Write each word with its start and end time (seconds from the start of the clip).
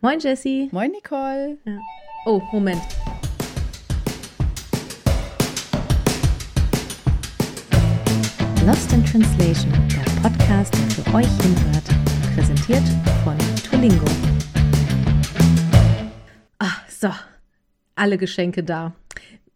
Moin 0.00 0.20
Jessie. 0.20 0.68
Moin 0.70 0.92
Nicole. 0.92 1.58
Ja. 1.64 1.76
Oh, 2.24 2.40
Moment. 2.52 2.80
Lost 8.64 8.92
in 8.92 9.04
Translation, 9.04 9.72
der 9.88 10.22
Podcast, 10.22 10.72
der 10.72 11.04
für 11.04 11.14
euch 11.16 11.26
hinhört. 11.42 11.82
Präsentiert 12.36 12.84
von 13.24 13.36
Tulingo. 13.68 14.06
Ah, 16.60 16.76
so. 16.88 17.10
Alle 17.96 18.18
Geschenke 18.18 18.62
da. 18.62 18.94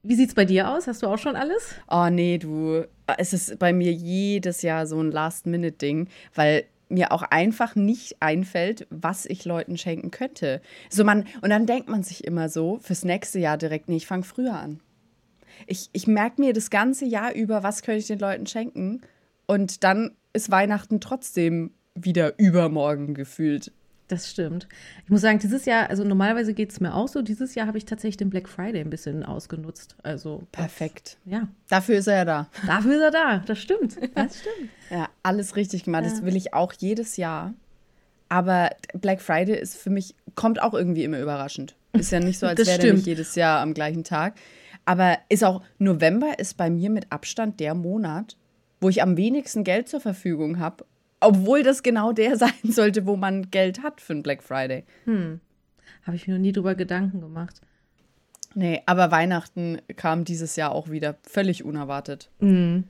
Wie 0.02 0.16
sieht's 0.16 0.34
bei 0.34 0.44
dir 0.44 0.68
aus? 0.68 0.88
Hast 0.88 1.04
du 1.04 1.06
auch 1.06 1.18
schon 1.18 1.36
alles? 1.36 1.76
Oh 1.88 2.08
nee, 2.10 2.38
du. 2.38 2.84
Es 3.16 3.32
ist 3.32 3.60
bei 3.60 3.72
mir 3.72 3.92
jedes 3.92 4.62
Jahr 4.62 4.88
so 4.88 5.00
ein 5.00 5.12
Last-Minute-Ding, 5.12 6.08
weil 6.34 6.64
mir 6.92 7.12
auch 7.12 7.22
einfach 7.22 7.74
nicht 7.74 8.16
einfällt, 8.20 8.86
was 8.90 9.26
ich 9.26 9.44
Leuten 9.44 9.76
schenken 9.76 10.10
könnte. 10.10 10.60
So 10.90 11.04
man, 11.04 11.26
und 11.40 11.50
dann 11.50 11.66
denkt 11.66 11.88
man 11.88 12.02
sich 12.02 12.24
immer 12.24 12.48
so, 12.48 12.78
fürs 12.80 13.04
nächste 13.04 13.38
Jahr 13.38 13.58
direkt, 13.58 13.88
nee, 13.88 13.96
ich 13.96 14.06
fange 14.06 14.24
früher 14.24 14.54
an. 14.54 14.80
Ich, 15.66 15.90
ich 15.92 16.06
merke 16.06 16.40
mir 16.40 16.52
das 16.52 16.70
ganze 16.70 17.04
Jahr 17.04 17.34
über, 17.34 17.62
was 17.62 17.82
könnte 17.82 18.00
ich 18.00 18.06
den 18.06 18.18
Leuten 18.18 18.46
schenken. 18.46 19.02
Und 19.46 19.84
dann 19.84 20.16
ist 20.32 20.50
Weihnachten 20.50 21.00
trotzdem 21.00 21.72
wieder 21.94 22.38
übermorgen 22.38 23.14
gefühlt. 23.14 23.72
Das 24.08 24.30
stimmt. 24.30 24.68
Ich 25.04 25.10
muss 25.10 25.22
sagen, 25.22 25.38
dieses 25.38 25.64
Jahr, 25.64 25.88
also 25.88 26.04
normalerweise 26.04 26.52
geht 26.52 26.70
es 26.70 26.80
mir 26.80 26.94
auch 26.94 27.08
so, 27.08 27.22
dieses 27.22 27.54
Jahr 27.54 27.66
habe 27.66 27.78
ich 27.78 27.86
tatsächlich 27.86 28.18
den 28.18 28.30
Black 28.30 28.48
Friday 28.48 28.80
ein 28.80 28.90
bisschen 28.90 29.24
ausgenutzt. 29.24 29.96
Also 30.02 30.42
perfekt. 30.52 31.16
Das, 31.24 31.32
ja. 31.32 31.48
Dafür 31.68 31.96
ist 31.96 32.08
er 32.08 32.16
ja 32.16 32.24
da. 32.24 32.48
Dafür 32.66 32.96
ist 32.96 33.00
er 33.00 33.10
da, 33.10 33.38
das 33.38 33.58
stimmt. 33.58 33.96
Das 34.14 34.40
stimmt. 34.40 34.70
ja, 34.90 35.08
alles 35.22 35.56
richtig 35.56 35.84
gemacht. 35.84 36.04
Ja. 36.04 36.10
Das 36.10 36.24
will 36.24 36.36
ich 36.36 36.52
auch 36.52 36.72
jedes 36.74 37.16
Jahr. 37.16 37.54
Aber 38.28 38.70
Black 38.94 39.20
Friday 39.20 39.58
ist 39.58 39.76
für 39.76 39.90
mich, 39.90 40.14
kommt 40.34 40.60
auch 40.60 40.74
irgendwie 40.74 41.04
immer 41.04 41.20
überraschend. 41.20 41.76
Ist 41.92 42.12
ja 42.12 42.20
nicht 42.20 42.38
so, 42.38 42.46
als 42.46 42.66
wäre 42.66 42.78
der 42.78 42.94
nicht 42.94 43.06
jedes 43.06 43.34
Jahr 43.34 43.60
am 43.60 43.74
gleichen 43.74 44.04
Tag. 44.04 44.34
Aber 44.84 45.18
ist 45.28 45.44
auch, 45.44 45.62
November 45.78 46.38
ist 46.38 46.56
bei 46.56 46.70
mir 46.70 46.90
mit 46.90 47.12
Abstand 47.12 47.60
der 47.60 47.74
Monat, 47.74 48.36
wo 48.80 48.88
ich 48.88 49.02
am 49.02 49.16
wenigsten 49.16 49.64
Geld 49.64 49.88
zur 49.88 50.00
Verfügung 50.00 50.58
habe 50.58 50.84
obwohl 51.22 51.62
das 51.62 51.82
genau 51.82 52.12
der 52.12 52.36
sein 52.38 52.52
sollte, 52.64 53.06
wo 53.06 53.16
man 53.16 53.50
Geld 53.50 53.82
hat 53.82 54.00
für 54.00 54.12
einen 54.12 54.22
Black 54.22 54.42
Friday. 54.42 54.84
Hm. 55.04 55.40
Habe 56.04 56.16
ich 56.16 56.26
mir 56.26 56.34
noch 56.34 56.40
nie 56.40 56.52
drüber 56.52 56.74
Gedanken 56.74 57.20
gemacht. 57.20 57.60
Nee, 58.54 58.82
aber 58.86 59.10
Weihnachten 59.10 59.78
kam 59.96 60.24
dieses 60.24 60.56
Jahr 60.56 60.72
auch 60.72 60.90
wieder 60.90 61.16
völlig 61.22 61.64
unerwartet. 61.64 62.30
Mhm. 62.40 62.84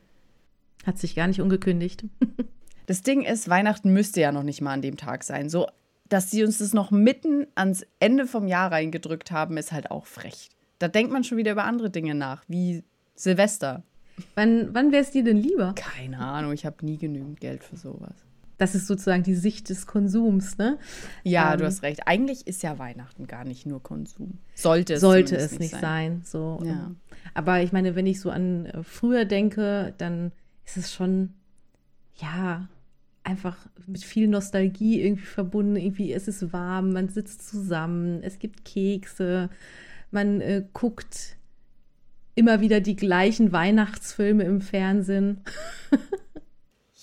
Hat 0.85 0.99
sich 0.99 1.15
gar 1.15 1.29
nicht 1.29 1.41
ungekündigt. 1.41 2.05
das 2.87 3.03
Ding 3.03 3.23
ist, 3.23 3.49
Weihnachten 3.49 3.93
müsste 3.93 4.21
ja 4.21 4.33
noch 4.33 4.43
nicht 4.43 4.61
mal 4.61 4.73
an 4.73 4.83
dem 4.83 4.97
Tag 4.97 5.23
sein. 5.23 5.49
So, 5.49 5.69
dass 6.09 6.31
sie 6.31 6.43
uns 6.43 6.59
das 6.59 6.73
noch 6.73 6.91
mitten 6.91 7.47
ans 7.55 7.87
Ende 8.01 8.27
vom 8.27 8.49
Jahr 8.49 8.73
reingedrückt 8.73 9.31
haben, 9.31 9.57
ist 9.57 9.73
halt 9.73 9.91
auch 9.91 10.07
frech. 10.07 10.49
Da 10.79 10.89
denkt 10.89 11.13
man 11.13 11.23
schon 11.23 11.39
wieder 11.39 11.53
über 11.53 11.65
andere 11.65 11.91
Dinge 11.91 12.15
nach, 12.15 12.43
wie 12.49 12.83
Silvester. 13.15 13.85
Wann, 14.35 14.75
wann 14.75 14.93
wäre 14.93 15.03
es 15.03 15.11
dir 15.11 15.25
denn 15.25 15.37
lieber? 15.37 15.75
Keine 15.75 16.19
Ahnung, 16.19 16.53
ich 16.53 16.67
habe 16.67 16.85
nie 16.85 16.99
genügend 16.99 17.41
Geld 17.41 17.65
für 17.65 17.77
sowas. 17.77 18.15
Das 18.59 18.75
ist 18.75 18.87
sozusagen 18.87 19.23
die 19.23 19.35
Sicht 19.35 19.71
des 19.71 19.87
Konsums, 19.87 20.57
ne? 20.59 20.79
Ja, 21.25 21.53
ähm, 21.53 21.59
du 21.59 21.67
hast 21.67 21.83
recht. 21.83 22.07
Eigentlich 22.07 22.47
ist 22.47 22.63
ja 22.63 22.79
Weihnachten 22.79 23.27
gar 23.27 23.45
nicht 23.45 23.67
nur 23.67 23.83
Konsum. 23.83 24.39
Sollte 24.55 24.95
es, 24.95 25.01
Sollte 25.01 25.37
es 25.37 25.59
nicht 25.59 25.73
sein. 25.73 25.81
sein 25.81 26.23
so. 26.25 26.63
Ja. 26.65 26.93
Aber 27.35 27.61
ich 27.63 27.73
meine, 27.73 27.97
wenn 27.97 28.07
ich 28.07 28.21
so 28.21 28.31
an 28.31 28.67
äh, 28.67 28.83
früher 28.85 29.25
denke, 29.25 29.95
dann 29.99 30.33
ist 30.65 30.77
es 30.77 30.93
schon, 30.93 31.31
ja, 32.17 32.69
einfach 33.25 33.57
mit 33.87 34.05
viel 34.05 34.29
Nostalgie 34.29 35.03
irgendwie 35.03 35.27
verbunden. 35.27 35.77
Irgendwie 35.77 36.13
es 36.13 36.29
ist 36.29 36.53
warm, 36.53 36.93
man 36.93 37.09
sitzt 37.09 37.49
zusammen, 37.49 38.23
es 38.23 38.39
gibt 38.39 38.65
Kekse, 38.65 39.49
man 40.11 40.41
äh, 40.41 40.65
guckt 40.73 41.37
immer 42.35 42.61
wieder 42.61 42.81
die 42.81 42.97
gleichen 42.97 43.53
Weihnachtsfilme 43.53 44.45
im 44.45 44.61
Fernsehen. 44.61 45.43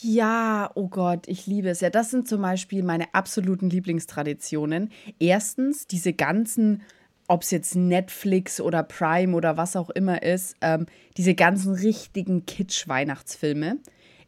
Ja, 0.01 0.71
oh 0.75 0.87
Gott, 0.87 1.27
ich 1.27 1.45
liebe 1.45 1.69
es. 1.69 1.81
Ja, 1.81 1.89
das 1.89 2.09
sind 2.09 2.27
zum 2.27 2.41
Beispiel 2.41 2.83
meine 2.83 3.13
absoluten 3.13 3.69
Lieblingstraditionen. 3.69 4.91
Erstens, 5.19 5.87
diese 5.87 6.13
ganzen, 6.13 6.83
ob 7.27 7.41
es 7.41 7.51
jetzt 7.51 7.75
Netflix 7.75 8.61
oder 8.61 8.81
Prime 8.81 9.35
oder 9.35 9.57
was 9.57 9.75
auch 9.75 9.89
immer 9.89 10.23
ist, 10.23 10.55
ähm, 10.61 10.85
diese 11.17 11.35
ganzen 11.35 11.73
richtigen 11.73 12.45
Kitsch-Weihnachtsfilme. 12.45 13.79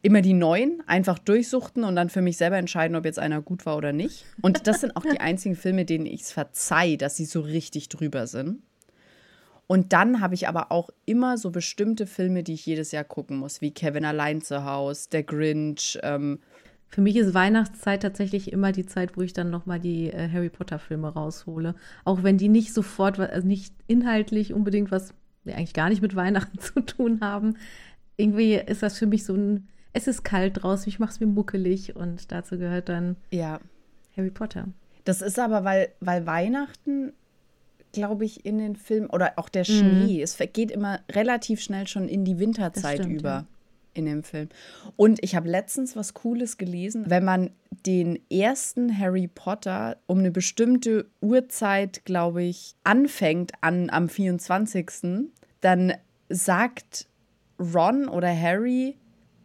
Immer 0.02 0.20
die 0.20 0.34
neuen, 0.34 0.82
einfach 0.86 1.18
durchsuchten 1.18 1.84
und 1.84 1.96
dann 1.96 2.10
für 2.10 2.20
mich 2.20 2.36
selber 2.36 2.58
entscheiden, 2.58 2.94
ob 2.94 3.06
jetzt 3.06 3.18
einer 3.20 3.40
gut 3.40 3.64
war 3.64 3.78
oder 3.78 3.94
nicht. 3.94 4.26
Und 4.42 4.66
das 4.66 4.82
sind 4.82 4.94
auch 4.94 5.06
die 5.10 5.20
einzigen 5.20 5.56
Filme, 5.56 5.86
denen 5.86 6.04
ich 6.04 6.22
es 6.22 6.32
verzeihe, 6.32 6.98
dass 6.98 7.16
sie 7.16 7.24
so 7.24 7.40
richtig 7.40 7.88
drüber 7.88 8.26
sind. 8.26 8.62
Und 9.66 9.92
dann 9.92 10.20
habe 10.20 10.34
ich 10.34 10.48
aber 10.48 10.70
auch 10.70 10.90
immer 11.06 11.38
so 11.38 11.50
bestimmte 11.50 12.06
Filme, 12.06 12.42
die 12.42 12.54
ich 12.54 12.66
jedes 12.66 12.92
Jahr 12.92 13.04
gucken 13.04 13.38
muss, 13.38 13.60
wie 13.60 13.70
Kevin 13.70 14.04
allein 14.04 14.42
zu 14.42 14.64
Hause, 14.64 15.08
Der 15.10 15.22
Grinch. 15.22 15.98
Ähm. 16.02 16.40
Für 16.88 17.00
mich 17.00 17.16
ist 17.16 17.32
Weihnachtszeit 17.32 18.02
tatsächlich 18.02 18.52
immer 18.52 18.70
die 18.70 18.84
Zeit, 18.84 19.16
wo 19.16 19.22
ich 19.22 19.32
dann 19.32 19.48
noch 19.48 19.64
mal 19.64 19.80
die 19.80 20.10
äh, 20.10 20.28
Harry 20.30 20.50
Potter 20.50 20.78
Filme 20.78 21.08
raushole, 21.08 21.74
auch 22.04 22.22
wenn 22.22 22.36
die 22.36 22.50
nicht 22.50 22.74
sofort, 22.74 23.18
also 23.18 23.48
nicht 23.48 23.74
inhaltlich 23.86 24.52
unbedingt 24.52 24.90
was, 24.90 25.14
nee, 25.44 25.54
eigentlich 25.54 25.72
gar 25.72 25.88
nicht 25.88 26.02
mit 26.02 26.16
Weihnachten 26.16 26.58
zu 26.58 26.80
tun 26.80 27.20
haben. 27.22 27.56
Irgendwie 28.18 28.56
ist 28.56 28.82
das 28.82 28.98
für 28.98 29.06
mich 29.06 29.24
so 29.24 29.34
ein, 29.34 29.68
es 29.94 30.06
ist 30.06 30.22
kalt 30.22 30.62
draußen, 30.62 30.86
ich 30.86 30.98
mache 30.98 31.12
es 31.12 31.20
mir 31.20 31.26
muckelig 31.26 31.96
und 31.96 32.30
dazu 32.30 32.58
gehört 32.58 32.90
dann 32.90 33.16
ja. 33.30 33.58
Harry 34.14 34.30
Potter. 34.30 34.68
Das 35.04 35.22
ist 35.22 35.38
aber, 35.38 35.64
weil, 35.64 35.88
weil 36.00 36.26
Weihnachten 36.26 37.14
glaube 37.92 38.24
ich, 38.24 38.44
in 38.44 38.58
den 38.58 38.76
Filmen 38.76 39.08
oder 39.08 39.34
auch 39.36 39.48
der 39.48 39.64
Schnee. 39.64 40.18
Mhm. 40.18 40.22
Es 40.22 40.38
geht 40.52 40.70
immer 40.70 41.00
relativ 41.10 41.60
schnell 41.60 41.86
schon 41.86 42.08
in 42.08 42.24
die 42.24 42.38
Winterzeit 42.38 43.00
stimmt, 43.00 43.20
über. 43.20 43.28
Ja. 43.28 43.46
In 43.94 44.06
dem 44.06 44.22
Film. 44.22 44.48
Und 44.96 45.22
ich 45.22 45.36
habe 45.36 45.50
letztens 45.50 45.96
was 45.96 46.14
Cooles 46.14 46.56
gelesen. 46.56 47.04
Wenn 47.08 47.26
man 47.26 47.50
den 47.84 48.18
ersten 48.30 48.98
Harry 48.98 49.28
Potter 49.28 49.98
um 50.06 50.20
eine 50.20 50.30
bestimmte 50.30 51.10
Uhrzeit, 51.20 52.06
glaube 52.06 52.42
ich, 52.42 52.74
anfängt 52.84 53.52
an, 53.60 53.90
am 53.90 54.08
24., 54.08 55.28
dann 55.60 55.92
sagt 56.30 57.06
Ron 57.60 58.08
oder 58.08 58.34
Harry 58.34 58.96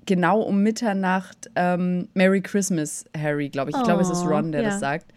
genau 0.07 0.41
um 0.41 0.63
Mitternacht 0.63 1.51
ähm, 1.55 2.07
Merry 2.15 2.41
Christmas, 2.41 3.05
Harry, 3.15 3.49
glaube 3.49 3.69
ich. 3.69 3.77
Ich 3.77 3.83
glaube, 3.83 4.01
es 4.01 4.09
ist 4.09 4.23
oh, 4.23 4.29
Ron, 4.29 4.51
der 4.51 4.61
ja. 4.61 4.69
das 4.69 4.79
sagt. 4.79 5.13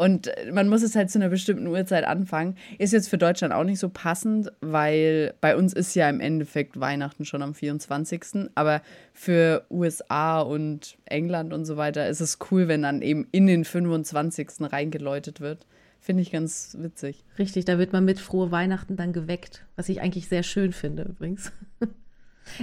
Und 0.00 0.32
man 0.50 0.66
muss 0.66 0.82
es 0.82 0.96
halt 0.96 1.10
zu 1.10 1.18
einer 1.18 1.28
bestimmten 1.28 1.66
Uhrzeit 1.66 2.04
anfangen. 2.04 2.56
Ist 2.78 2.94
jetzt 2.94 3.10
für 3.10 3.18
Deutschland 3.18 3.52
auch 3.52 3.64
nicht 3.64 3.78
so 3.78 3.90
passend, 3.90 4.50
weil 4.62 5.34
bei 5.42 5.54
uns 5.54 5.74
ist 5.74 5.94
ja 5.94 6.08
im 6.08 6.20
Endeffekt 6.20 6.80
Weihnachten 6.80 7.26
schon 7.26 7.42
am 7.42 7.52
24. 7.52 8.48
Aber 8.54 8.80
für 9.12 9.66
USA 9.68 10.40
und 10.40 10.96
England 11.04 11.52
und 11.52 11.66
so 11.66 11.76
weiter 11.76 12.08
ist 12.08 12.20
es 12.20 12.38
cool, 12.50 12.66
wenn 12.66 12.80
dann 12.80 13.02
eben 13.02 13.28
in 13.30 13.46
den 13.46 13.66
25. 13.66 14.72
reingeläutet 14.72 15.42
wird. 15.42 15.66
Finde 16.00 16.22
ich 16.22 16.32
ganz 16.32 16.78
witzig. 16.80 17.22
Richtig, 17.38 17.66
da 17.66 17.76
wird 17.76 17.92
man 17.92 18.06
mit 18.06 18.20
frohe 18.20 18.50
Weihnachten 18.50 18.96
dann 18.96 19.12
geweckt, 19.12 19.66
was 19.76 19.90
ich 19.90 20.00
eigentlich 20.00 20.28
sehr 20.28 20.44
schön 20.44 20.72
finde 20.72 21.02
übrigens. 21.02 21.52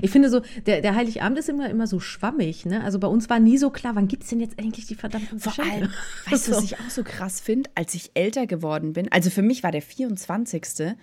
Ich 0.02 0.12
finde 0.12 0.30
so, 0.30 0.42
der, 0.66 0.82
der 0.82 0.96
Heiligabend 0.96 1.40
ist 1.40 1.50
immer, 1.50 1.70
immer 1.70 1.88
so 1.88 2.00
schwammig, 2.00 2.66
ne? 2.66 2.84
Also 2.84 3.00
bei 3.00 3.08
uns 3.08 3.30
war 3.30 3.40
nie 3.40 3.58
so 3.58 3.70
klar, 3.70 3.96
wann 3.96 4.08
gibt 4.08 4.24
es 4.24 4.30
denn 4.30 4.40
jetzt 4.40 4.60
eigentlich 4.60 4.86
die 4.86 4.96
verdammten 4.96 5.40
Vor 5.40 5.54
Geschenke? 5.54 5.72
allem, 5.72 5.94
weißt 6.30 6.48
du, 6.48 6.52
was 6.54 6.64
ich 6.64 6.80
auch 6.80 6.90
so 6.90 7.04
krass 7.04 7.40
finde, 7.40 7.70
als 7.76 7.94
ich 7.94 8.12
älter 8.14 8.48
geworden 8.48 8.94
bin? 8.94 9.12
Also 9.12 9.30
für 9.30 9.42
mich 9.42 9.64
war 9.64 9.72
der 9.72 9.82
24. 9.82 10.96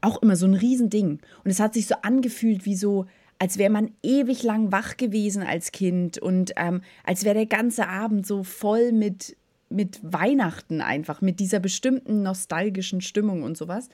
auch 0.00 0.20
immer 0.22 0.36
so 0.36 0.46
ein 0.46 0.54
Riesending. 0.54 1.20
Und 1.44 1.50
es 1.50 1.60
hat 1.60 1.74
sich 1.74 1.86
so 1.86 1.94
angefühlt 2.02 2.64
wie 2.66 2.76
so, 2.76 3.06
als 3.38 3.58
wäre 3.58 3.70
man 3.70 3.90
ewig 4.02 4.42
lang 4.42 4.70
wach 4.70 4.96
gewesen 4.96 5.42
als 5.42 5.72
Kind 5.72 6.18
und 6.18 6.52
ähm, 6.56 6.82
als 7.04 7.24
wäre 7.24 7.34
der 7.34 7.46
ganze 7.46 7.88
Abend 7.88 8.26
so 8.26 8.44
voll 8.44 8.92
mit, 8.92 9.36
mit 9.68 10.00
Weihnachten 10.02 10.80
einfach, 10.80 11.20
mit 11.20 11.40
dieser 11.40 11.58
bestimmten 11.58 12.22
nostalgischen 12.22 13.00
Stimmung 13.00 13.42
und 13.42 13.56
sowas. 13.56 13.88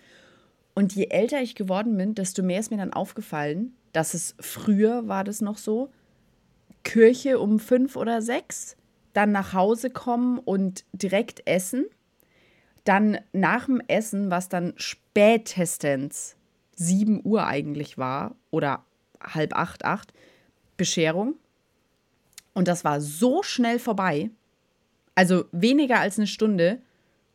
Und 0.74 0.94
je 0.94 1.06
älter 1.06 1.40
ich 1.40 1.54
geworden 1.54 1.96
bin, 1.96 2.14
desto 2.14 2.42
mehr 2.42 2.60
ist 2.60 2.70
mir 2.70 2.76
dann 2.76 2.92
aufgefallen, 2.92 3.72
dass 3.92 4.14
es 4.14 4.34
früher 4.40 5.08
war 5.08 5.24
das 5.24 5.40
noch 5.40 5.58
so, 5.58 5.90
Kirche 6.84 7.38
um 7.38 7.58
fünf 7.58 7.96
oder 7.96 8.22
sechs, 8.22 8.76
dann 9.12 9.32
nach 9.32 9.52
Hause 9.52 9.90
kommen 9.90 10.38
und 10.38 10.84
direkt 10.92 11.46
essen. 11.46 11.86
Dann 12.84 13.18
nach 13.32 13.66
dem 13.66 13.80
Essen, 13.86 14.30
was 14.30 14.48
dann 14.48 14.72
spätestens 14.76 16.36
7 16.76 17.20
Uhr 17.24 17.46
eigentlich 17.46 17.98
war 17.98 18.36
oder 18.50 18.84
halb 19.22 19.54
acht, 19.54 19.84
acht, 19.84 20.12
Bescherung. 20.76 21.34
Und 22.54 22.68
das 22.68 22.84
war 22.84 23.00
so 23.00 23.42
schnell 23.42 23.78
vorbei, 23.78 24.30
also 25.14 25.44
weniger 25.52 26.00
als 26.00 26.18
eine 26.18 26.26
Stunde. 26.26 26.80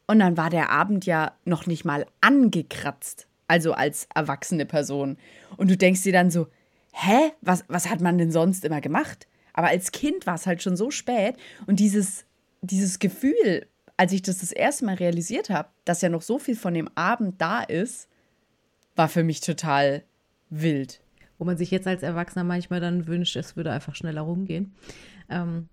Und 0.07 0.19
dann 0.19 0.37
war 0.37 0.49
der 0.49 0.69
Abend 0.69 1.05
ja 1.05 1.33
noch 1.45 1.65
nicht 1.65 1.85
mal 1.85 2.05
angekratzt 2.21 3.27
also 3.47 3.73
als 3.73 4.07
erwachsene 4.13 4.65
Person. 4.65 5.17
Und 5.57 5.69
du 5.69 5.77
denkst 5.77 6.03
dir 6.03 6.13
dann 6.13 6.31
so, 6.31 6.47
hä, 6.93 7.31
was, 7.41 7.63
was 7.67 7.89
hat 7.89 8.01
man 8.01 8.17
denn 8.17 8.31
sonst 8.31 8.65
immer 8.65 8.81
gemacht? 8.81 9.27
Aber 9.53 9.67
als 9.67 9.91
Kind 9.91 10.25
war 10.25 10.35
es 10.35 10.47
halt 10.47 10.63
schon 10.63 10.77
so 10.77 10.91
spät 10.91 11.35
und 11.67 11.79
dieses, 11.79 12.25
dieses 12.61 12.99
Gefühl, 12.99 13.67
als 13.97 14.11
ich 14.11 14.21
das 14.21 14.39
das 14.39 14.51
erste 14.51 14.85
Mal 14.85 14.95
realisiert 14.95 15.49
habe, 15.49 15.69
dass 15.85 16.01
ja 16.01 16.09
noch 16.09 16.21
so 16.21 16.39
viel 16.39 16.55
von 16.55 16.73
dem 16.73 16.89
Abend 16.95 17.39
da 17.39 17.61
ist, 17.61 18.09
war 18.95 19.07
für 19.07 19.23
mich 19.23 19.41
total 19.41 20.03
wild. 20.49 21.01
Wo 21.37 21.45
man 21.45 21.57
sich 21.57 21.71
jetzt 21.71 21.87
als 21.87 22.03
Erwachsener 22.03 22.43
manchmal 22.43 22.79
dann 22.79 23.07
wünscht, 23.07 23.35
es 23.35 23.55
würde 23.55 23.71
einfach 23.71 23.95
schneller 23.95 24.21
rumgehen. 24.21 24.73
Ähm, 25.29 25.67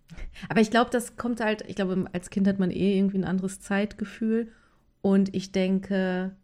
aber 0.48 0.60
ich 0.60 0.70
glaube, 0.70 0.90
das 0.90 1.16
kommt 1.16 1.40
halt, 1.40 1.64
ich 1.68 1.76
glaube, 1.76 2.06
als 2.12 2.30
Kind 2.30 2.46
hat 2.46 2.58
man 2.58 2.70
eh 2.70 2.96
irgendwie 2.96 3.18
ein 3.18 3.24
anderes 3.24 3.60
Zeitgefühl. 3.60 4.52
Und 5.02 5.34
ich 5.34 5.52
denke, 5.52 6.36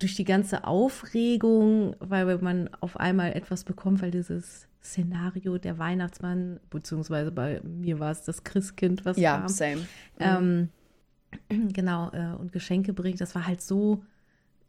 durch 0.00 0.16
die 0.16 0.24
ganze 0.24 0.64
Aufregung, 0.64 1.94
weil 2.00 2.38
man 2.38 2.68
auf 2.80 2.98
einmal 2.98 3.34
etwas 3.34 3.64
bekommt, 3.64 4.02
weil 4.02 4.10
dieses 4.10 4.66
Szenario 4.82 5.58
der 5.58 5.78
Weihnachtsmann, 5.78 6.58
beziehungsweise 6.70 7.30
bei 7.30 7.60
mir 7.62 8.00
war 8.00 8.10
es 8.10 8.24
das 8.24 8.42
Christkind, 8.42 9.04
was 9.04 9.18
ja, 9.18 9.38
kam. 9.38 9.48
same. 9.48 9.86
Ähm, 10.18 10.70
genau, 11.72 12.10
äh, 12.12 12.34
und 12.38 12.50
Geschenke 12.50 12.92
bringt, 12.92 13.20
das 13.20 13.34
war 13.34 13.46
halt 13.46 13.60
so 13.60 14.02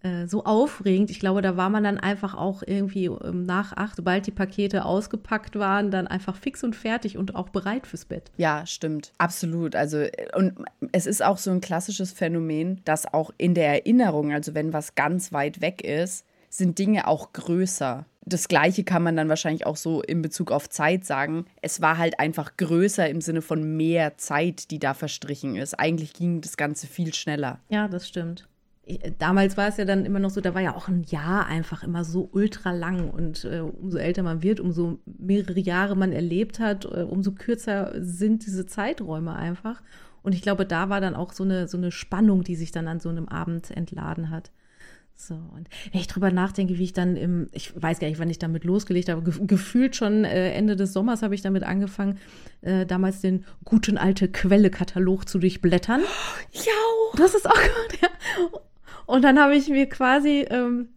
äh, 0.04 0.28
so 0.28 0.44
aufregend. 0.46 1.12
Ich 1.12 1.20
glaube, 1.20 1.42
da 1.42 1.58
war 1.58 1.70
man 1.70 1.84
dann 1.84 2.00
einfach 2.00 2.34
auch 2.34 2.64
irgendwie 2.66 3.06
ähm, 3.06 3.44
nach 3.44 3.74
acht, 3.78 3.96
sobald 3.96 4.26
die 4.26 4.32
Pakete 4.32 4.86
ausgepackt 4.86 5.58
waren, 5.58 5.92
dann 5.92 6.08
einfach 6.08 6.36
fix 6.36 6.64
und 6.64 6.76
fertig 6.76 7.18
und 7.18 7.36
auch 7.36 7.50
bereit 7.50 7.86
fürs 7.86 8.06
Bett. 8.06 8.32
Ja, 8.38 8.66
stimmt. 8.66 9.12
Absolut. 9.18 9.76
Also, 9.76 9.98
äh, 9.98 10.28
und 10.36 10.66
es 10.92 11.06
ist 11.06 11.24
auch 11.24 11.38
so 11.38 11.52
ein 11.52 11.62
klassisches 11.62 12.12
Phänomen, 12.12 12.82
dass 12.86 13.14
auch 13.14 13.32
in 13.38 13.54
der 13.54 13.68
Erinnerung, 13.68 14.32
also 14.32 14.56
wenn 14.56 14.74
was 14.74 14.96
ganz 14.96 15.34
weit 15.34 15.62
weg 15.62 15.84
ist, 15.84 16.26
sind 16.50 16.80
Dinge 16.80 17.08
auch 17.08 17.32
größer. 17.34 18.06
Das 18.24 18.48
Gleiche 18.48 18.84
kann 18.84 19.04
man 19.04 19.16
dann 19.16 19.30
wahrscheinlich 19.30 19.66
auch 19.66 19.78
so 19.78 20.02
in 20.02 20.22
Bezug 20.22 20.52
auf 20.52 20.70
Zeit 20.70 21.06
sagen. 21.06 21.46
Es 21.62 21.82
war 21.82 21.98
halt 21.98 22.20
einfach 22.20 22.58
größer 22.58 23.10
im 23.10 23.22
Sinne 23.22 23.42
von 23.42 23.78
mehr 23.78 24.18
Zeit, 24.18 24.70
die 24.70 24.78
da 24.80 24.94
verstrichen 24.94 25.56
ist. 25.56 25.80
Eigentlich 25.80 26.14
ging 26.14 26.42
das 26.42 26.58
Ganze 26.58 26.88
viel 26.88 27.14
schneller. 27.14 27.60
Ja, 27.70 27.88
das 27.88 28.08
stimmt 28.08 28.48
damals 29.20 29.58
war 29.58 29.68
es 29.68 29.78
ja 29.78 29.86
dann 29.86 30.06
immer 30.06 30.20
noch 30.20 30.32
so, 30.32 30.42
da 30.42 30.56
war 30.56 30.62
ja 30.62 30.76
auch 30.76 30.88
ein 30.88 31.04
Jahr 31.04 31.46
einfach 31.46 31.84
immer 31.84 32.04
so 32.04 32.30
ultra 32.32 32.72
lang 32.72 33.10
und 33.10 33.46
äh, 33.46 33.60
umso 33.60 33.98
älter 33.98 34.24
man 34.24 34.42
wird, 34.42 34.60
umso 34.60 35.00
mehrere 35.06 35.60
Jahre 35.60 35.96
man 35.96 36.12
erlebt 36.12 36.60
hat, 36.60 36.86
äh, 36.86 37.04
umso 37.04 37.32
kürzer 37.32 37.94
sind 38.00 38.46
diese 38.46 38.66
Zeiträume 38.66 39.36
einfach. 39.36 39.82
Und 40.24 40.34
ich 40.34 40.42
glaube, 40.42 40.66
da 40.66 40.90
war 40.90 41.02
dann 41.02 41.16
auch 41.16 41.34
so 41.34 41.44
eine, 41.44 41.68
so 41.68 41.78
eine 41.78 41.92
Spannung, 41.92 42.44
die 42.44 42.56
sich 42.56 42.72
dann 42.72 42.88
an 42.88 43.00
so 43.00 43.10
einem 43.10 43.28
Abend 43.28 43.72
entladen 43.72 44.30
hat. 44.30 44.52
So, 45.16 45.36
und 45.36 45.70
wenn 45.92 46.02
ich 46.02 46.08
drüber 46.08 46.32
nachdenke, 46.32 46.80
wie 46.80 46.84
ich 46.84 46.94
dann 46.94 47.16
im, 47.16 47.50
ich 47.52 47.80
weiß 47.80 48.00
gar 48.00 48.08
nicht, 48.08 48.20
wann 48.20 48.30
ich 48.30 48.40
damit 48.40 48.64
losgelegt 48.64 49.10
habe, 49.10 49.22
ge 49.22 49.46
gefühlt 49.46 49.96
schon 49.96 50.26
äh, 50.26 50.52
Ende 50.54 50.76
des 50.76 50.94
Sommers 50.94 51.22
habe 51.22 51.36
ich 51.36 51.44
damit 51.44 51.62
angefangen, 51.62 52.18
äh, 52.62 52.88
damals 52.88 53.22
den 53.22 53.46
guten 53.64 54.00
alte 54.00 54.28
Quelle-Katalog 54.28 55.30
zu 55.30 55.38
durchblättern. 55.38 56.02
Ja. 56.54 57.18
Das 57.18 57.36
ist 57.36 57.48
auch 57.48 57.54
gut, 57.54 58.02
ja. 58.02 58.08
Und 59.06 59.24
dann 59.24 59.40
habe 59.40 59.56
ich 59.56 59.70
mir 59.70 59.88
quasi 59.88 60.46
ähm, 60.50 60.90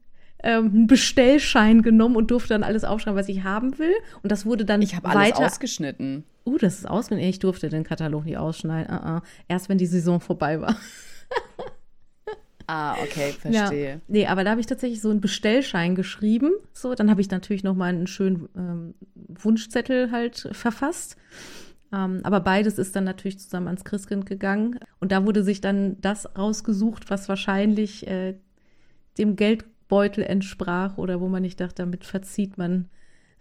ähm, 0.42 0.66
einen 0.66 0.86
Bestellschein 0.86 1.82
genommen 1.82 2.16
und 2.16 2.30
durfte 2.30 2.50
dann 2.50 2.62
alles 2.62 2.84
aufschreiben, 2.84 3.18
was 3.18 3.28
ich 3.28 3.44
haben 3.44 3.78
will. 3.78 3.94
Und 4.22 4.30
das 4.30 4.44
wurde 4.44 4.64
dann 4.64 4.82
Ich 4.82 4.94
habe 4.94 5.08
alles 5.08 5.32
ausgeschnitten. 5.32 6.24
Uh, 6.44 6.58
das 6.58 6.78
ist 6.78 6.88
ausgeschnitten. 6.88 7.28
Ich 7.28 7.38
durfte 7.38 7.68
den 7.68 7.84
Katalog 7.84 8.24
nicht 8.24 8.36
ausschneiden. 8.36 8.94
Uh 8.94 8.98
-uh. 8.98 9.22
Erst 9.48 9.68
wenn 9.68 9.78
die 9.78 9.86
Saison 9.86 10.20
vorbei 10.20 10.60
war. 10.60 10.76
Ah, 12.66 12.94
okay, 13.02 13.32
verstehe. 13.32 13.90
Ja. 13.90 14.00
Nee, 14.08 14.26
aber 14.26 14.42
da 14.42 14.50
habe 14.50 14.60
ich 14.60 14.66
tatsächlich 14.66 15.00
so 15.00 15.10
einen 15.10 15.20
Bestellschein 15.20 15.94
geschrieben. 15.94 16.52
So, 16.72 16.94
dann 16.94 17.10
habe 17.10 17.20
ich 17.20 17.30
natürlich 17.30 17.62
noch 17.62 17.74
mal 17.74 17.90
einen 17.90 18.06
schönen 18.06 18.48
ähm, 18.56 18.94
Wunschzettel 19.14 20.10
halt 20.10 20.48
verfasst. 20.52 21.16
Ähm, 21.94 22.20
aber 22.24 22.40
beides 22.40 22.78
ist 22.78 22.96
dann 22.96 23.04
natürlich 23.04 23.38
zusammen 23.38 23.68
ans 23.68 23.84
Christkind 23.84 24.26
gegangen. 24.26 24.80
Und 25.00 25.12
da 25.12 25.24
wurde 25.24 25.44
sich 25.44 25.60
dann 25.60 26.00
das 26.00 26.36
rausgesucht, 26.36 27.08
was 27.10 27.28
wahrscheinlich 27.28 28.06
äh, 28.06 28.34
dem 29.18 29.36
Geldbeutel 29.36 30.24
entsprach 30.24 30.98
oder 30.98 31.20
wo 31.20 31.28
man 31.28 31.42
nicht 31.42 31.60
dachte, 31.60 31.76
damit 31.76 32.04
verzieht 32.04 32.58
man, 32.58 32.88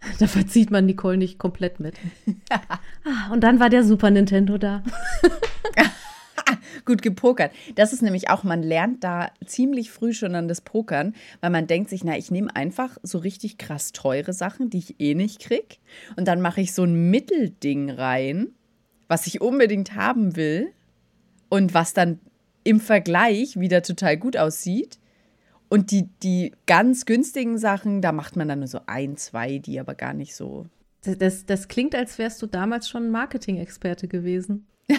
da 0.20 0.26
verzieht 0.26 0.70
man 0.70 0.86
Nicole 0.86 1.16
nicht 1.16 1.38
komplett 1.38 1.80
mit. 1.80 1.96
ah, 2.50 3.32
und 3.32 3.40
dann 3.42 3.58
war 3.58 3.70
der 3.70 3.82
Super 3.82 4.10
Nintendo 4.10 4.56
da. 4.58 4.82
gut 6.84 7.02
gepokert. 7.02 7.52
Das 7.74 7.92
ist 7.92 8.02
nämlich 8.02 8.30
auch, 8.30 8.44
man 8.44 8.62
lernt 8.62 9.04
da 9.04 9.30
ziemlich 9.44 9.90
früh 9.90 10.12
schon 10.12 10.34
an 10.34 10.48
das 10.48 10.60
Pokern, 10.60 11.14
weil 11.40 11.50
man 11.50 11.66
denkt 11.66 11.90
sich, 11.90 12.04
na, 12.04 12.16
ich 12.16 12.30
nehme 12.30 12.54
einfach 12.54 12.96
so 13.02 13.18
richtig 13.18 13.58
krass 13.58 13.92
teure 13.92 14.32
Sachen, 14.32 14.70
die 14.70 14.78
ich 14.78 15.00
eh 15.00 15.14
nicht 15.14 15.40
krieg. 15.40 15.80
Und 16.16 16.28
dann 16.28 16.40
mache 16.40 16.60
ich 16.60 16.72
so 16.72 16.84
ein 16.84 17.10
Mittelding 17.10 17.90
rein, 17.90 18.48
was 19.08 19.26
ich 19.26 19.40
unbedingt 19.40 19.94
haben 19.94 20.36
will 20.36 20.72
und 21.48 21.74
was 21.74 21.92
dann 21.94 22.20
im 22.64 22.80
Vergleich 22.80 23.60
wieder 23.60 23.82
total 23.82 24.16
gut 24.16 24.36
aussieht. 24.36 24.98
Und 25.68 25.90
die, 25.90 26.08
die 26.22 26.52
ganz 26.66 27.04
günstigen 27.04 27.58
Sachen, 27.58 28.00
da 28.00 28.12
macht 28.12 28.36
man 28.36 28.48
dann 28.48 28.60
nur 28.60 28.68
so 28.68 28.80
ein, 28.86 29.16
zwei, 29.16 29.58
die 29.58 29.80
aber 29.80 29.94
gar 29.94 30.14
nicht 30.14 30.34
so. 30.34 30.66
Das, 31.02 31.44
das 31.44 31.68
klingt, 31.68 31.94
als 31.94 32.18
wärst 32.18 32.40
du 32.40 32.46
damals 32.46 32.88
schon 32.88 33.10
Marketing-Experte 33.10 34.08
gewesen. 34.08 34.66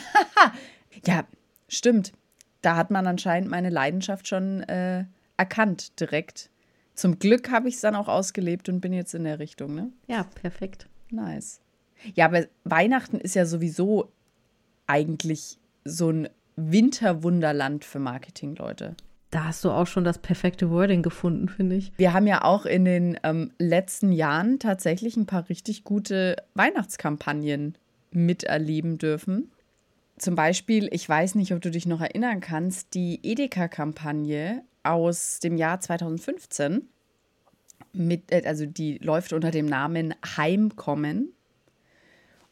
ja, 1.06 1.26
Stimmt. 1.68 2.14
Da 2.62 2.76
hat 2.76 2.92
man 2.92 3.06
anscheinend 3.08 3.50
meine 3.50 3.70
Leidenschaft 3.70 4.28
schon 4.28 4.64
äh, 4.64 5.06
erkannt 5.38 6.00
direkt. 6.00 6.50
Zum 6.94 7.20
Glück 7.20 7.52
habe 7.52 7.68
ich 7.68 7.76
es 7.76 7.82
dann 7.82 7.96
auch 7.96 8.08
ausgelebt 8.08 8.70
und 8.70 8.82
bin 8.82 8.94
jetzt 8.94 9.14
in 9.14 9.26
der 9.26 9.40
Richtung, 9.40 9.76
ne? 9.76 9.92
Ja, 10.08 10.24
perfekt. 10.24 10.88
Nice. 11.12 11.60
Ja, 12.14 12.26
aber 12.26 12.46
Weihnachten 12.64 13.20
ist 13.20 13.36
ja 13.36 13.46
sowieso 13.46 14.12
eigentlich 14.88 15.58
so 15.84 16.10
ein 16.10 16.30
Winterwunderland 16.56 17.84
für 17.84 18.00
Marketingleute. 18.00 18.96
Da 19.32 19.46
hast 19.46 19.66
du 19.66 19.72
auch 19.72 19.88
schon 19.88 20.06
das 20.06 20.20
perfekte 20.20 20.70
Wording 20.70 21.02
gefunden, 21.02 21.50
finde 21.50 21.76
ich. 21.76 21.92
Wir 21.98 22.14
haben 22.14 22.28
ja 22.28 22.44
auch 22.44 22.66
in 22.66 22.86
den 22.86 23.20
ähm, 23.24 23.52
letzten 23.60 24.14
Jahren 24.14 24.60
tatsächlich 24.60 25.18
ein 25.18 25.26
paar 25.26 25.50
richtig 25.50 25.84
gute 25.84 26.38
Weihnachtskampagnen 26.54 27.78
miterleben 28.12 28.98
dürfen. 28.98 29.52
Zum 30.18 30.36
Beispiel, 30.36 30.88
ich 30.92 31.08
weiß 31.08 31.36
nicht, 31.36 31.54
ob 31.54 31.62
du 31.62 31.72
dich 31.72 31.86
noch 31.86 32.00
erinnern 32.00 32.40
kannst, 32.40 32.94
die 32.94 33.20
Edeka-Kampagne 33.22 34.64
aus 34.84 35.40
dem 35.40 35.58
Jahr 35.58 35.80
2015, 35.80 36.88
mit, 37.92 38.32
äh, 38.32 38.44
also 38.46 38.66
die 38.66 38.98
läuft 39.00 39.34
unter 39.34 39.52
dem 39.52 39.66
Namen 39.66 40.14
Heimkommen. 40.38 41.34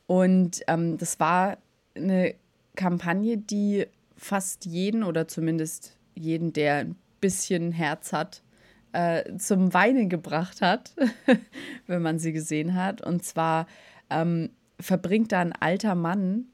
Und 0.08 0.62
ähm, 0.68 0.98
das 0.98 1.20
war 1.20 1.58
eine 1.96 2.36
Kampagne, 2.76 3.38
die 3.38 3.86
fast 4.18 4.66
jeden 4.66 5.04
oder 5.04 5.28
zumindest 5.28 5.98
jeden, 6.16 6.54
der 6.54 6.76
ein 6.80 6.96
bisschen 7.22 7.72
Herz 7.72 8.12
hat, 8.12 8.44
äh, 8.92 9.38
zum 9.38 9.74
Weinen 9.74 10.10
gebracht 10.10 10.62
hat, 10.62 10.94
wenn 11.88 12.02
man 12.02 12.20
sie 12.20 12.34
gesehen 12.34 12.76
hat. 12.76 13.02
Und 13.02 13.24
zwar 13.24 13.68
ähm, 14.10 14.50
verbringt 14.80 15.32
da 15.32 15.40
ein 15.40 15.54
alter 15.54 15.96
Mann 15.96 16.48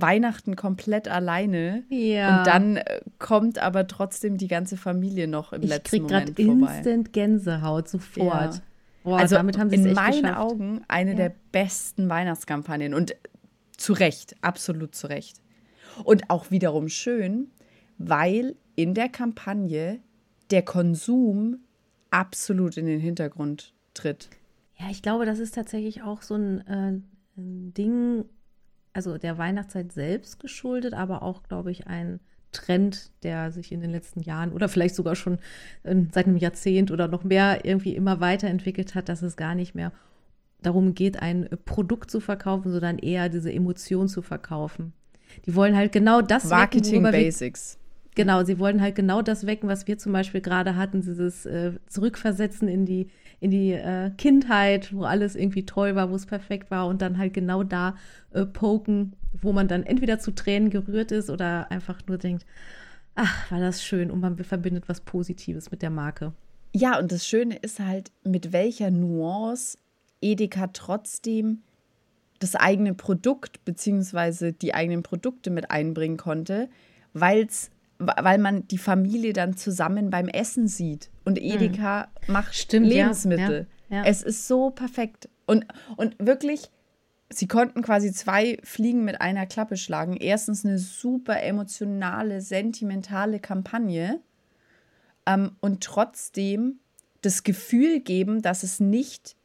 Weihnachten 0.00 0.56
komplett 0.56 1.08
alleine. 1.08 1.84
Ja. 1.88 2.38
Und 2.38 2.46
dann 2.46 2.76
äh, 2.76 3.00
kommt 3.18 3.58
aber 3.58 3.86
trotzdem 3.86 4.36
die 4.38 4.48
ganze 4.48 4.76
Familie 4.76 5.28
noch 5.28 5.52
im 5.52 5.62
ich 5.62 5.68
letzten 5.68 6.02
Moment 6.02 6.28
vorbei. 6.28 6.42
Ich 6.42 6.46
krieg 6.46 6.48
instant 6.48 7.12
Gänsehaut, 7.12 7.88
sofort. 7.88 8.54
Ja. 8.54 8.60
Boah, 9.04 9.18
also 9.18 9.36
damit 9.36 9.56
haben 9.58 9.70
sie 9.70 9.76
in 9.76 9.92
meinen 9.92 10.22
geschafft. 10.22 10.40
Augen 10.40 10.80
eine 10.88 11.10
ja. 11.10 11.16
der 11.16 11.34
besten 11.52 12.08
Weihnachtskampagnen 12.08 12.92
und 12.92 13.14
zu 13.76 13.92
Recht, 13.92 14.34
absolut 14.40 14.94
zu 14.94 15.06
Recht. 15.06 15.40
Und 16.04 16.28
auch 16.28 16.50
wiederum 16.50 16.88
schön, 16.88 17.50
weil 17.98 18.56
in 18.74 18.94
der 18.94 19.08
Kampagne 19.08 20.00
der 20.50 20.62
Konsum 20.62 21.58
absolut 22.10 22.76
in 22.76 22.86
den 22.86 23.00
Hintergrund 23.00 23.74
tritt. 23.94 24.28
Ja, 24.78 24.86
ich 24.90 25.02
glaube, 25.02 25.24
das 25.24 25.38
ist 25.38 25.54
tatsächlich 25.54 26.02
auch 26.02 26.22
so 26.22 26.34
ein, 26.34 26.66
äh, 26.66 27.00
ein 27.38 27.74
Ding, 27.74 28.24
also 28.96 29.18
der 29.18 29.38
Weihnachtszeit 29.38 29.92
selbst 29.92 30.40
geschuldet, 30.40 30.94
aber 30.94 31.22
auch, 31.22 31.42
glaube 31.42 31.70
ich, 31.70 31.86
ein 31.86 32.18
Trend, 32.50 33.10
der 33.22 33.52
sich 33.52 33.70
in 33.70 33.80
den 33.80 33.90
letzten 33.90 34.20
Jahren 34.20 34.52
oder 34.52 34.68
vielleicht 34.68 34.94
sogar 34.94 35.14
schon 35.14 35.38
ähm, 35.84 36.08
seit 36.12 36.26
einem 36.26 36.38
Jahrzehnt 36.38 36.90
oder 36.90 37.06
noch 37.06 37.22
mehr 37.22 37.64
irgendwie 37.64 37.94
immer 37.94 38.20
weiterentwickelt 38.20 38.94
hat, 38.94 39.08
dass 39.08 39.20
es 39.20 39.36
gar 39.36 39.54
nicht 39.54 39.74
mehr 39.74 39.92
darum 40.62 40.94
geht, 40.94 41.20
ein 41.20 41.48
Produkt 41.66 42.10
zu 42.10 42.20
verkaufen, 42.20 42.72
sondern 42.72 42.98
eher 42.98 43.28
diese 43.28 43.52
Emotion 43.52 44.08
zu 44.08 44.22
verkaufen. 44.22 44.94
Die 45.44 45.54
wollen 45.54 45.76
halt 45.76 45.92
genau 45.92 46.22
das 46.22 46.48
Marketing 46.48 47.02
wecken, 47.04 47.20
Basics. 47.20 47.78
Wir, 48.14 48.24
genau, 48.24 48.44
sie 48.44 48.58
wollen 48.58 48.80
halt 48.80 48.94
genau 48.94 49.20
das 49.20 49.46
wecken, 49.46 49.68
was 49.68 49.86
wir 49.86 49.98
zum 49.98 50.12
Beispiel 50.12 50.40
gerade 50.40 50.76
hatten, 50.76 51.02
dieses 51.02 51.44
äh, 51.44 51.72
Zurückversetzen 51.88 52.68
in 52.68 52.86
die 52.86 53.08
in 53.40 53.50
die 53.50 53.72
äh, 53.72 54.10
Kindheit, 54.16 54.94
wo 54.94 55.04
alles 55.04 55.36
irgendwie 55.36 55.66
toll 55.66 55.94
war, 55.94 56.10
wo 56.10 56.14
es 56.14 56.26
perfekt 56.26 56.70
war 56.70 56.86
und 56.86 57.02
dann 57.02 57.18
halt 57.18 57.34
genau 57.34 57.62
da 57.62 57.96
äh, 58.32 58.46
poken, 58.46 59.14
wo 59.40 59.52
man 59.52 59.68
dann 59.68 59.82
entweder 59.82 60.18
zu 60.18 60.34
Tränen 60.34 60.70
gerührt 60.70 61.12
ist 61.12 61.30
oder 61.30 61.70
einfach 61.70 62.00
nur 62.06 62.18
denkt, 62.18 62.46
ach, 63.14 63.50
war 63.50 63.60
das 63.60 63.82
schön 63.82 64.10
und 64.10 64.20
man 64.20 64.36
verbindet 64.38 64.88
was 64.88 65.00
Positives 65.00 65.70
mit 65.70 65.82
der 65.82 65.90
Marke. 65.90 66.32
Ja, 66.74 66.98
und 66.98 67.12
das 67.12 67.26
Schöne 67.26 67.56
ist 67.56 67.80
halt, 67.80 68.12
mit 68.24 68.52
welcher 68.52 68.90
Nuance 68.90 69.78
Edeka 70.20 70.68
trotzdem 70.68 71.62
das 72.38 72.54
eigene 72.54 72.94
Produkt 72.94 73.64
bzw. 73.64 74.52
die 74.52 74.74
eigenen 74.74 75.02
Produkte 75.02 75.50
mit 75.50 75.70
einbringen 75.70 76.16
konnte, 76.16 76.68
weil's, 77.14 77.70
weil 77.98 78.38
man 78.38 78.68
die 78.68 78.78
Familie 78.78 79.32
dann 79.32 79.56
zusammen 79.56 80.10
beim 80.10 80.28
Essen 80.28 80.68
sieht. 80.68 81.08
Und 81.26 81.38
Edeka 81.38 82.08
mhm. 82.26 82.32
macht 82.32 82.54
Stimmt, 82.54 82.86
Lebensmittel. 82.86 83.66
Ja, 83.90 83.96
ja, 83.96 84.02
ja. 84.04 84.08
Es 84.08 84.22
ist 84.22 84.48
so 84.48 84.70
perfekt. 84.70 85.28
Und, 85.44 85.66
und 85.96 86.16
wirklich, 86.18 86.70
sie 87.28 87.48
konnten 87.48 87.82
quasi 87.82 88.12
zwei 88.12 88.58
Fliegen 88.62 89.04
mit 89.04 89.20
einer 89.20 89.44
Klappe 89.44 89.76
schlagen. 89.76 90.16
Erstens 90.16 90.64
eine 90.64 90.78
super 90.78 91.42
emotionale, 91.42 92.40
sentimentale 92.40 93.40
Kampagne 93.40 94.20
ähm, 95.26 95.56
und 95.60 95.82
trotzdem 95.82 96.78
das 97.22 97.42
Gefühl 97.42 98.00
geben, 98.00 98.40
dass 98.40 98.62
es 98.62 98.78
nicht 98.78 99.36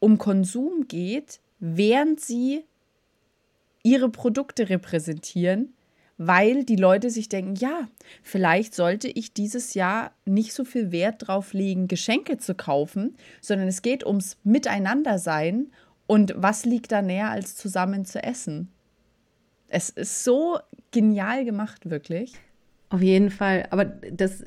um 0.00 0.16
Konsum 0.16 0.88
geht, 0.88 1.40
während 1.58 2.20
sie 2.20 2.64
ihre 3.82 4.08
Produkte 4.08 4.68
repräsentieren, 4.68 5.74
weil 6.18 6.64
die 6.64 6.76
Leute 6.76 7.10
sich 7.10 7.28
denken, 7.28 7.54
ja, 7.56 7.88
vielleicht 8.22 8.74
sollte 8.74 9.08
ich 9.08 9.34
dieses 9.34 9.74
Jahr 9.74 10.12
nicht 10.24 10.52
so 10.52 10.64
viel 10.64 10.92
Wert 10.92 11.26
drauf 11.26 11.52
legen, 11.52 11.88
Geschenke 11.88 12.38
zu 12.38 12.54
kaufen, 12.54 13.16
sondern 13.40 13.68
es 13.68 13.82
geht 13.82 14.06
ums 14.06 14.36
Miteinandersein 14.42 15.70
und 16.06 16.34
was 16.36 16.64
liegt 16.64 16.92
da 16.92 17.02
näher, 17.02 17.30
als 17.30 17.56
zusammen 17.56 18.04
zu 18.04 18.22
essen? 18.22 18.70
Es 19.68 19.90
ist 19.90 20.24
so 20.24 20.58
genial 20.92 21.44
gemacht, 21.44 21.90
wirklich. 21.90 22.34
Auf 22.88 23.02
jeden 23.02 23.30
Fall. 23.30 23.66
Aber 23.70 23.84
das, 23.84 24.44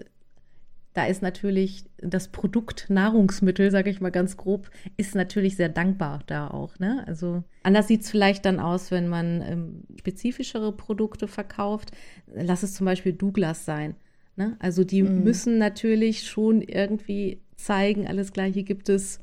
da 1.00 1.06
ist 1.06 1.22
natürlich 1.22 1.86
das 2.01 2.27
Produkt 2.27 2.89
Nahrungsmittel, 2.89 3.72
sage 3.72 3.89
ich 3.89 4.01
mal 4.01 4.12
ganz 4.12 4.36
grob, 4.36 4.70
ist 4.98 5.15
natürlich 5.15 5.56
sehr 5.56 5.70
dankbar 5.70 6.20
da 6.27 6.50
auch. 6.50 6.77
Ne? 6.77 7.06
Also 7.08 7.46
anders 7.63 7.88
sieht 7.88 8.01
es 8.01 8.12
vielleicht 8.12 8.44
dann 8.44 8.60
aus, 8.60 8.91
wenn 8.91 9.08
man 9.08 9.41
ähm, 9.41 9.84
spezifischere 9.98 10.74
Produkte 10.74 11.29
verkauft. 11.29 11.91
Lass 12.27 12.63
es 12.63 12.74
zum 12.74 12.84
Beispiel 12.84 13.13
Douglas 13.13 13.63
sein. 13.63 13.96
Ne? 14.36 14.58
Also 14.60 14.84
die 14.84 15.03
mm. 15.03 15.24
müssen 15.24 15.58
natürlich 15.58 16.24
schon 16.24 16.62
irgendwie 16.62 17.39
zeigen, 17.56 18.06
alles 18.06 18.34
klar, 18.34 18.48
hier 18.48 18.63
gibt 18.63 18.89
es 18.89 19.22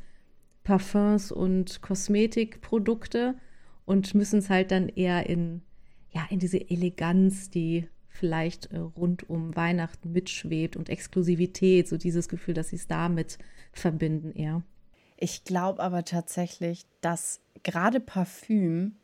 Parfums 0.65 1.31
und 1.31 1.83
Kosmetikprodukte 1.83 3.35
und 3.85 4.15
müssen 4.15 4.39
es 4.39 4.49
halt 4.49 4.71
dann 4.71 4.89
eher 4.89 5.29
in, 5.29 5.61
ja, 6.11 6.27
in 6.31 6.39
diese 6.39 6.71
Eleganz, 6.71 7.51
die 7.51 7.87
vielleicht 8.17 8.73
äh, 8.73 8.79
rund 8.79 9.29
um 9.29 9.55
Weihnachten 9.55 10.13
mitschwebt 10.13 10.77
und 10.77 10.89
Exklusivität, 10.89 11.89
so 11.89 11.97
dieses 11.97 12.29
Gefühl, 12.29 12.55
dass 12.55 12.71
sie 12.71 12.77
es 12.77 12.87
damit 12.87 13.39
verbinden 13.73 14.33
eher. 14.33 14.63
Ich 15.17 15.45
glaube 15.45 15.83
aber 15.83 16.05
tatsächlich, 16.05 16.85
dass 17.01 17.41
gerade 17.63 18.01
Parfüm 18.01 18.97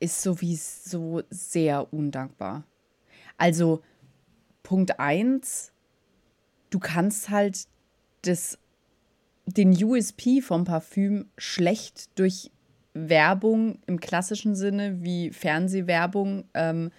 ist 0.00 0.22
sowieso 0.22 1.22
sehr 1.30 1.92
undankbar. 1.92 2.64
Also 3.38 3.82
Punkt 4.62 4.98
1, 4.98 5.72
du 6.70 6.78
kannst 6.78 7.30
halt 7.30 7.66
das 8.22 8.58
den 9.46 9.72
USP 9.82 10.40
vom 10.40 10.64
Parfüm 10.64 11.26
schlecht 11.36 12.18
durch 12.18 12.50
Werbung 12.94 13.78
im 13.86 14.00
klassischen 14.00 14.54
Sinne 14.54 15.02
wie 15.02 15.30
Fernsehwerbung 15.30 16.44
ähm, 16.54 16.90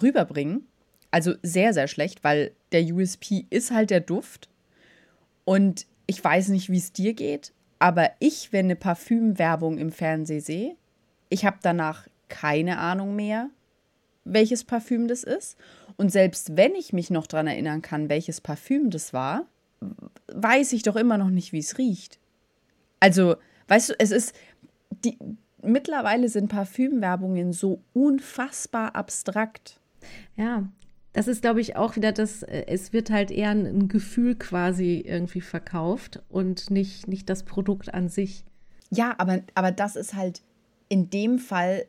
rüberbringen. 0.00 0.66
Also 1.10 1.34
sehr, 1.42 1.72
sehr 1.72 1.88
schlecht, 1.88 2.24
weil 2.24 2.52
der 2.72 2.82
USP 2.82 3.46
ist 3.50 3.70
halt 3.70 3.90
der 3.90 4.00
Duft. 4.00 4.48
Und 5.44 5.86
ich 6.06 6.22
weiß 6.22 6.48
nicht, 6.48 6.70
wie 6.70 6.78
es 6.78 6.92
dir 6.92 7.14
geht, 7.14 7.52
aber 7.78 8.10
ich, 8.18 8.52
wenn 8.52 8.66
eine 8.66 8.76
Parfümwerbung 8.76 9.78
im 9.78 9.92
Fernsehen 9.92 10.40
sehe, 10.40 10.76
ich 11.28 11.44
habe 11.44 11.58
danach 11.62 12.06
keine 12.28 12.78
Ahnung 12.78 13.14
mehr, 13.14 13.50
welches 14.24 14.64
Parfüm 14.64 15.08
das 15.08 15.22
ist. 15.22 15.56
Und 15.96 16.10
selbst 16.10 16.56
wenn 16.56 16.74
ich 16.74 16.92
mich 16.92 17.10
noch 17.10 17.26
daran 17.26 17.46
erinnern 17.46 17.82
kann, 17.82 18.08
welches 18.08 18.40
Parfüm 18.40 18.90
das 18.90 19.12
war, 19.12 19.46
weiß 20.28 20.72
ich 20.72 20.82
doch 20.82 20.96
immer 20.96 21.18
noch 21.18 21.30
nicht, 21.30 21.52
wie 21.52 21.58
es 21.58 21.78
riecht. 21.78 22.18
Also, 22.98 23.36
weißt 23.68 23.90
du, 23.90 23.94
es 23.98 24.10
ist 24.10 24.34
die 25.04 25.18
mittlerweile 25.62 26.28
sind 26.28 26.48
Parfümwerbungen 26.48 27.52
so 27.52 27.80
unfassbar 27.92 28.94
abstrakt. 28.94 29.80
Ja, 30.36 30.64
das 31.16 31.28
ist, 31.28 31.40
glaube 31.40 31.62
ich, 31.62 31.76
auch 31.76 31.96
wieder 31.96 32.12
das, 32.12 32.42
äh, 32.42 32.64
es 32.66 32.92
wird 32.92 33.08
halt 33.08 33.30
eher 33.30 33.48
ein, 33.48 33.88
Gefühl 33.88 34.34
quasi 34.34 35.02
irgendwie 35.06 35.40
verkauft 35.40 36.22
und 36.28 36.70
nicht, 36.70 37.08
nicht 37.08 37.30
das 37.30 37.42
Produkt 37.42 37.94
an 37.94 38.10
sich. 38.10 38.44
Ja, 38.90 39.14
aber, 39.16 39.40
aber 39.54 39.72
das 39.72 39.96
ist 39.96 40.12
halt 40.12 40.42
in 40.90 41.08
dem 41.08 41.38
Fall, 41.38 41.86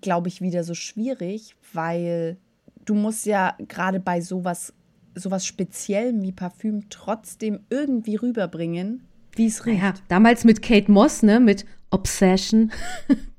glaube 0.00 0.26
ich, 0.26 0.40
wieder 0.40 0.64
so 0.64 0.74
schwierig, 0.74 1.54
weil 1.72 2.36
du 2.84 2.94
musst 2.94 3.26
ja 3.26 3.56
gerade 3.68 4.00
bei 4.00 4.20
sowas 4.20 4.74
sowas 5.14 5.46
Speziellem 5.46 6.20
wie 6.22 6.32
Parfüm 6.32 6.88
trotzdem 6.90 7.60
irgendwie 7.70 8.16
rüberbringen, 8.16 9.04
wie 9.36 9.46
es 9.46 9.64
riecht. 9.66 9.82
Ja, 9.82 9.94
damals 10.08 10.42
mit 10.42 10.62
Kate 10.62 10.90
Moss, 10.90 11.22
ne, 11.22 11.38
mit 11.38 11.64
Obsession. 11.90 12.72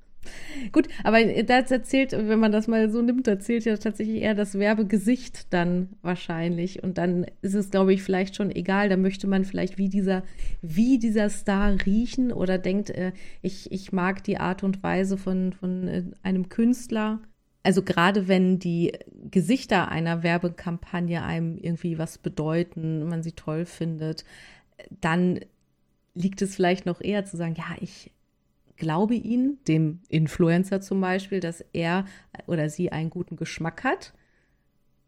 Gut, 0.76 0.90
aber 1.06 1.24
das 1.24 1.72
erzählt, 1.72 2.12
wenn 2.12 2.38
man 2.38 2.52
das 2.52 2.68
mal 2.68 2.90
so 2.90 3.02
nimmt, 3.02 3.30
erzählt 3.30 3.64
ja 3.64 3.78
tatsächlich 3.78 4.22
eher 4.22 4.36
das 4.36 4.60
Werbegesicht 4.60 5.54
dann 5.54 5.88
wahrscheinlich. 6.02 6.84
Und 6.84 6.98
dann 6.98 7.26
ist 7.42 7.54
es, 7.54 7.72
glaube 7.72 7.94
ich, 7.94 8.04
vielleicht 8.04 8.36
schon 8.36 8.52
egal. 8.52 8.90
Da 8.90 8.98
möchte 8.98 9.26
man 9.26 9.46
vielleicht 9.46 9.78
wie 9.78 9.88
dieser, 9.88 10.24
wie 10.62 11.00
dieser 11.00 11.30
Star 11.30 11.78
riechen 11.86 12.34
oder 12.34 12.58
denkt, 12.58 12.90
äh, 12.90 13.14
ich, 13.42 13.72
ich 13.72 13.94
mag 13.94 14.26
die 14.26 14.38
Art 14.38 14.64
und 14.64 14.84
Weise 14.84 15.18
von, 15.18 15.54
von 15.54 15.88
äh, 15.88 16.04
einem 16.24 16.50
Künstler 16.50 17.22
also 17.64 17.82
gerade 17.82 18.28
wenn 18.28 18.60
die 18.60 18.92
Gesichter 19.32 19.90
einer 19.90 20.24
Werbekampagne 20.24 21.24
einem 21.24 21.58
irgendwie 21.58 21.98
was 21.98 22.20
bedeuten, 22.20 23.08
man 23.08 23.24
sie 23.24 23.32
toll 23.32 23.66
findet, 23.66 24.24
dann 25.02 25.40
liegt 26.14 26.44
es 26.44 26.54
vielleicht 26.54 26.86
noch 26.86 27.02
eher 27.02 27.26
zu 27.26 27.38
sagen, 27.38 27.56
ja, 27.58 27.76
ich 27.80 28.12
glaube 28.78 29.16
Ihnen, 29.16 29.60
dem 29.68 30.02
Influencer 30.10 30.82
zum 30.82 31.02
Beispiel, 31.02 31.40
dass 31.40 31.64
er 31.74 32.06
oder 32.48 32.70
sie 32.70 32.92
einen 32.92 33.10
guten 33.10 33.36
Geschmack 33.36 33.84
hat 33.84 34.14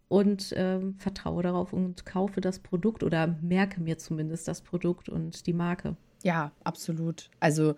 und 0.07 0.51
äh, 0.53 0.79
vertraue 0.97 1.43
darauf 1.43 1.74
und 1.74 2.05
kaufe 2.05 2.41
das 2.41 2.59
Produkt 2.59 3.03
oder 3.03 3.36
merke 3.41 3.81
mir 3.81 3.97
zumindest 3.97 4.47
das 4.47 4.62
Produkt 4.62 5.09
und 5.09 5.47
die 5.47 5.53
Marke. 5.53 5.97
Ja, 6.24 6.51
absolut. 6.63 7.29
Also 7.39 7.75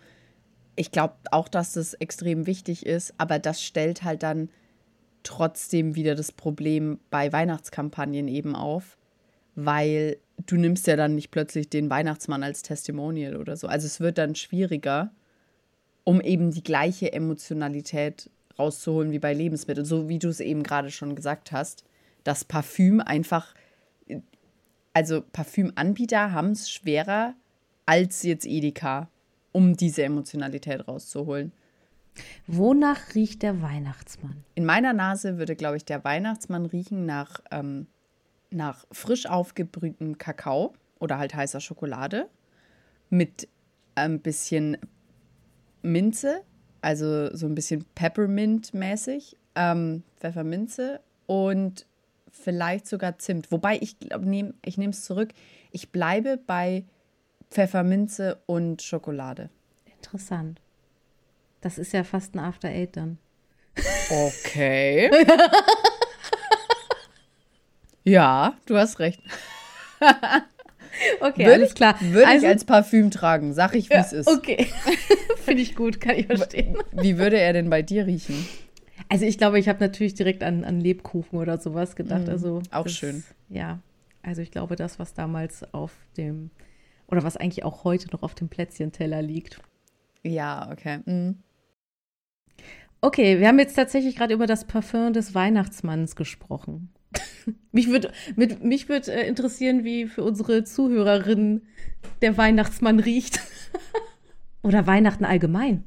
ich 0.76 0.92
glaube 0.92 1.16
auch, 1.32 1.48
dass 1.48 1.74
das 1.74 1.94
extrem 1.96 2.46
wichtig 2.46 2.86
ist, 2.86 3.14
aber 3.18 3.40
das 3.40 3.62
stellt 3.62 4.04
halt 4.04 4.24
dann 4.24 4.50
trotzdem 5.24 5.96
wieder 5.96 6.16
das 6.16 6.32
Problem 6.32 7.00
bei 7.10 7.34
Weihnachtskampagnen 7.34 8.28
eben 8.28 8.56
auf, 8.56 8.98
weil 9.56 10.18
du 10.46 10.56
nimmst 10.56 10.88
ja 10.88 10.96
dann 10.96 11.16
nicht 11.16 11.32
plötzlich 11.32 11.70
den 11.70 11.90
Weihnachtsmann 11.90 12.44
als 12.44 12.62
Testimonial 12.62 13.36
oder 13.36 13.58
so. 13.58 13.68
Also 13.68 13.88
es 13.88 14.00
wird 14.00 14.18
dann 14.18 14.36
schwieriger, 14.36 15.12
um 16.04 16.22
eben 16.22 16.52
die 16.52 16.64
gleiche 16.64 17.14
Emotionalität 17.14 18.30
rauszuholen 18.58 19.12
wie 19.12 19.20
bei 19.20 19.34
Lebensmitteln, 19.34 19.86
so 19.86 20.10
wie 20.10 20.20
du 20.20 20.28
es 20.28 20.40
eben 20.40 20.64
gerade 20.64 20.92
schon 20.92 21.16
gesagt 21.16 21.52
hast, 21.52 21.86
dass 22.24 22.44
Parfüm 22.44 23.00
einfach, 23.00 23.54
also 24.94 25.22
Parfümanbieter 25.22 26.32
haben 26.32 26.52
es 26.52 26.70
schwerer 26.70 27.34
als 27.86 28.24
jetzt 28.24 28.46
Edeka, 28.46 29.10
um 29.52 29.76
diese 29.76 30.04
Emotionalität 30.04 30.88
rauszuholen. 30.88 31.52
Wonach 32.48 33.16
riecht 33.16 33.44
der 33.44 33.62
Weihnachtsmann? 33.62 34.44
In 34.56 34.66
meiner 34.66 34.94
Nase 34.94 35.38
würde, 35.38 35.56
glaube 35.56 35.78
ich, 35.78 35.86
der 35.86 36.04
Weihnachtsmann 36.04 36.66
riechen 36.66 37.06
nach, 37.06 37.40
ähm, 37.52 37.88
nach 38.52 38.86
frisch 38.92 39.26
aufgebrühtem 39.26 40.18
Kakao 40.18 40.74
oder 41.00 41.18
halt 41.18 41.34
heißer 41.34 41.62
Schokolade 41.62 42.28
mit 43.10 43.48
ein 43.96 44.20
bisschen 44.20 44.78
Minze, 45.82 46.42
also 46.82 47.36
so 47.36 47.46
ein 47.46 47.56
bisschen 47.56 47.86
Peppermint-mäßig, 47.96 49.38
ähm, 49.56 50.04
Pfefferminze 50.18 51.02
und 51.26 51.86
vielleicht 52.32 52.88
sogar 52.88 53.18
Zimt. 53.18 53.52
Wobei 53.52 53.78
ich 53.82 54.00
glaube, 54.00 54.28
nehm, 54.28 54.54
ich 54.64 54.78
nehme 54.78 54.92
es 54.92 55.04
zurück. 55.04 55.30
Ich 55.72 55.92
bleibe 55.92 56.38
bei 56.38 56.86
Pfefferminze 57.50 58.42
und 58.46 58.82
Schokolade. 58.82 59.50
Interessant. 59.86 60.62
Das 61.62 61.78
ist 61.78 61.92
ja 61.92 62.04
fast 62.04 62.36
ein 62.36 62.40
After 62.40 62.70
Eight 62.70 62.96
dann. 62.96 63.18
Okay. 64.10 65.12
ja, 68.04 68.58
du 68.66 68.78
hast 68.78 69.00
recht. 69.00 69.22
okay, 71.20 71.46
würde 71.46 71.54
alles 71.54 71.74
klar. 71.74 71.96
Würde 72.02 72.28
also, 72.28 72.46
ich 72.46 72.52
als 72.52 72.66
Parfüm 72.66 73.12
tragen, 73.12 73.54
sag 73.54 73.76
ich, 73.76 73.90
wie 73.90 73.94
ja, 73.94 74.02
es 74.02 74.14
ist. 74.14 74.28
Okay. 74.28 74.68
Finde 75.38 75.62
ich 75.62 75.76
gut, 75.76 76.00
kann 76.00 76.16
ich 76.16 76.28
verstehen. 76.28 76.78
Wie 76.92 77.18
würde 77.18 77.40
er 77.40 77.54
denn 77.54 77.70
bei 77.70 77.82
dir 77.82 78.06
riechen? 78.06 78.48
Also 79.08 79.26
ich 79.26 79.38
glaube, 79.38 79.60
ich 79.60 79.68
habe 79.68 79.80
natürlich 79.80 80.14
direkt 80.14 80.44
an, 80.44 80.64
an 80.64 80.80
Lebkuchen 80.80 81.40
oder 81.40 81.58
sowas 81.58 81.96
gedacht. 81.96 82.24
Mhm, 82.24 82.30
also 82.30 82.62
auch 82.72 82.84
das, 82.84 82.94
schön. 82.94 83.24
Ja, 83.50 83.80
also 84.22 84.42
ich 84.42 84.52
glaube, 84.52 84.76
das, 84.76 85.00
was 85.00 85.14
damals 85.14 85.74
auf 85.74 85.92
dem, 86.18 86.52
oder 87.08 87.24
was 87.24 87.38
eigentlich 87.38 87.64
auch 87.64 87.84
heute 87.84 88.12
noch 88.12 88.22
auf 88.22 88.36
dem 88.36 88.50
Plätzchenteller 88.50 89.22
liegt. 89.22 89.60
Ja, 90.24 90.70
okay. 90.72 91.00
Mhm. 91.06 91.40
Okay, 93.02 93.40
wir 93.40 93.48
haben 93.48 93.60
jetzt 93.60 93.76
tatsächlich 93.76 94.18
gerade 94.18 94.34
über 94.34 94.46
das 94.46 94.66
Parfum 94.66 95.14
des 95.14 95.34
Weihnachtsmanns 95.34 96.18
gesprochen. 96.18 96.90
Mich 97.72 97.90
würde 97.90 98.12
mich 98.62 98.90
würd, 98.90 99.08
äh, 99.08 99.28
interessieren, 99.28 99.84
wie 99.84 100.08
für 100.08 100.24
unsere 100.24 100.64
Zuhörerinnen 100.64 101.68
der 102.22 102.38
Weihnachtsmann 102.38 103.00
riecht. 103.00 103.40
Oder 104.64 104.88
Weihnachten 104.88 105.26
allgemein. 105.26 105.84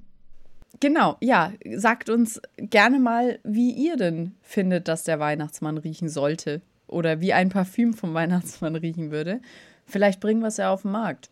Genau, 0.80 1.16
ja. 1.20 1.52
Sagt 1.74 2.08
uns 2.08 2.40
gerne 2.56 2.98
mal, 2.98 3.38
wie 3.44 3.70
ihr 3.70 3.96
denn 3.96 4.34
findet, 4.42 4.88
dass 4.88 5.04
der 5.04 5.20
Weihnachtsmann 5.20 5.78
riechen 5.78 6.08
sollte. 6.08 6.60
Oder 6.86 7.20
wie 7.20 7.32
ein 7.32 7.50
Parfüm 7.50 7.94
vom 7.94 8.14
Weihnachtsmann 8.14 8.74
riechen 8.76 9.10
würde. 9.10 9.40
Vielleicht 9.86 10.20
bringen 10.20 10.40
wir 10.40 10.48
es 10.48 10.56
ja 10.56 10.72
auf 10.72 10.82
den 10.82 10.90
Markt. 10.90 11.30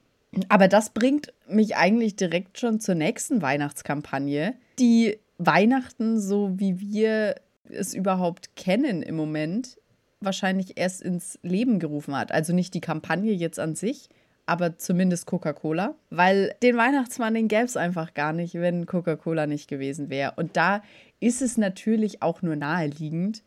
Aber 0.48 0.68
das 0.68 0.90
bringt 0.90 1.32
mich 1.48 1.76
eigentlich 1.76 2.14
direkt 2.14 2.58
schon 2.58 2.78
zur 2.78 2.94
nächsten 2.94 3.42
Weihnachtskampagne, 3.42 4.54
die 4.78 5.18
Weihnachten, 5.38 6.20
so 6.20 6.58
wie 6.58 6.78
wir 6.80 7.36
es 7.68 7.94
überhaupt 7.94 8.54
kennen 8.56 9.02
im 9.02 9.16
Moment, 9.16 9.79
wahrscheinlich 10.20 10.78
erst 10.78 11.02
ins 11.02 11.38
Leben 11.42 11.78
gerufen 11.78 12.16
hat. 12.16 12.32
Also 12.32 12.52
nicht 12.52 12.74
die 12.74 12.80
Kampagne 12.80 13.32
jetzt 13.32 13.58
an 13.58 13.74
sich, 13.74 14.08
aber 14.46 14.76
zumindest 14.76 15.26
Coca-Cola. 15.26 15.94
Weil 16.10 16.54
den 16.62 16.76
Weihnachtsmann, 16.76 17.34
den 17.34 17.48
gäbe 17.48 17.64
es 17.64 17.76
einfach 17.76 18.14
gar 18.14 18.32
nicht, 18.32 18.54
wenn 18.54 18.86
Coca-Cola 18.86 19.46
nicht 19.46 19.68
gewesen 19.68 20.10
wäre. 20.10 20.34
Und 20.36 20.56
da 20.56 20.82
ist 21.20 21.42
es 21.42 21.56
natürlich 21.56 22.22
auch 22.22 22.42
nur 22.42 22.56
naheliegend, 22.56 23.42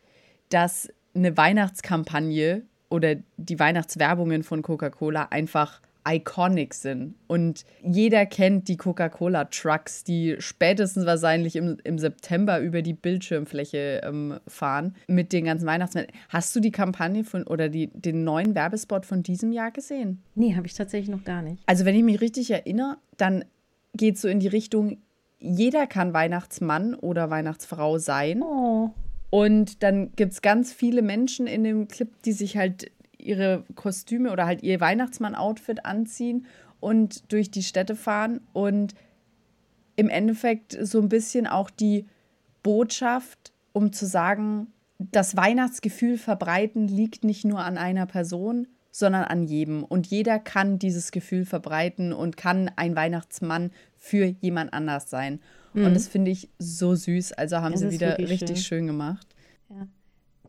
dass 0.49 0.89
eine 1.15 1.37
Weihnachtskampagne 1.37 2.63
oder 2.89 3.15
die 3.37 3.59
Weihnachtswerbungen 3.59 4.43
von 4.43 4.61
Coca-Cola 4.61 5.27
einfach 5.29 5.81
iconic 6.07 6.73
sind. 6.73 7.15
Und 7.27 7.65
jeder 7.83 8.25
kennt 8.25 8.67
die 8.67 8.77
Coca-Cola-Trucks, 8.77 10.03
die 10.03 10.35
spätestens 10.39 11.05
wahrscheinlich 11.05 11.55
im, 11.55 11.77
im 11.83 11.99
September 11.99 12.59
über 12.59 12.81
die 12.81 12.93
Bildschirmfläche 12.93 14.01
ähm, 14.03 14.39
fahren 14.47 14.95
mit 15.07 15.33
den 15.33 15.45
ganzen 15.45 15.65
Weihnachtsmännern. 15.65 16.11
Hast 16.29 16.55
du 16.55 16.59
die 16.59 16.71
Kampagne 16.71 17.23
von 17.23 17.43
oder 17.43 17.69
die, 17.69 17.87
den 17.87 18.23
neuen 18.23 18.55
Werbespot 18.55 19.05
von 19.05 19.23
diesem 19.23 19.51
Jahr 19.51 19.71
gesehen? 19.71 20.21
Nee, 20.35 20.55
habe 20.55 20.67
ich 20.67 20.73
tatsächlich 20.73 21.09
noch 21.09 21.23
gar 21.23 21.41
nicht. 21.41 21.61
Also, 21.65 21.85
wenn 21.85 21.95
ich 21.95 22.03
mich 22.03 22.21
richtig 22.21 22.51
erinnere, 22.51 22.97
dann 23.17 23.45
geht 23.93 24.15
es 24.15 24.21
so 24.21 24.27
in 24.27 24.39
die 24.39 24.47
Richtung, 24.47 24.97
jeder 25.39 25.87
kann 25.87 26.13
Weihnachtsmann 26.13 26.95
oder 26.95 27.29
Weihnachtsfrau 27.29 27.97
sein. 27.97 28.41
Oh. 28.41 28.91
Und 29.29 29.83
dann 29.83 30.11
gibt 30.15 30.33
es 30.33 30.41
ganz 30.41 30.71
viele 30.71 31.01
Menschen 31.01 31.47
in 31.47 31.63
dem 31.63 31.87
Clip, 31.87 32.09
die 32.23 32.33
sich 32.33 32.55
halt 32.55 32.91
ihre 33.25 33.63
Kostüme 33.75 34.31
oder 34.31 34.45
halt 34.45 34.63
ihr 34.63 34.79
Weihnachtsmann-Outfit 34.79 35.85
anziehen 35.85 36.45
und 36.79 37.31
durch 37.31 37.49
die 37.51 37.63
Städte 37.63 37.95
fahren 37.95 38.41
und 38.53 38.93
im 39.95 40.09
Endeffekt 40.09 40.77
so 40.81 40.99
ein 40.99 41.09
bisschen 41.09 41.47
auch 41.47 41.69
die 41.69 42.05
Botschaft, 42.63 43.53
um 43.73 43.91
zu 43.93 44.05
sagen, 44.05 44.67
das 44.97 45.35
Weihnachtsgefühl 45.35 46.17
verbreiten 46.17 46.87
liegt 46.87 47.23
nicht 47.23 47.45
nur 47.45 47.59
an 47.59 47.77
einer 47.77 48.05
Person, 48.05 48.67
sondern 48.91 49.23
an 49.23 49.43
jedem. 49.43 49.83
Und 49.83 50.07
jeder 50.07 50.39
kann 50.39 50.79
dieses 50.79 51.11
Gefühl 51.11 51.45
verbreiten 51.45 52.13
und 52.13 52.37
kann 52.37 52.71
ein 52.75 52.95
Weihnachtsmann 52.95 53.71
für 53.97 54.25
jemand 54.25 54.73
anders 54.73 55.09
sein. 55.09 55.39
Mhm. 55.73 55.85
Und 55.85 55.93
das 55.95 56.07
finde 56.07 56.31
ich 56.31 56.49
so 56.59 56.95
süß. 56.95 57.33
Also 57.33 57.57
haben 57.57 57.73
das 57.73 57.81
sie 57.81 57.91
wieder 57.91 58.17
richtig 58.17 58.57
schön. 58.57 58.77
schön 58.79 58.87
gemacht. 58.87 59.27
Ja. 59.69 59.87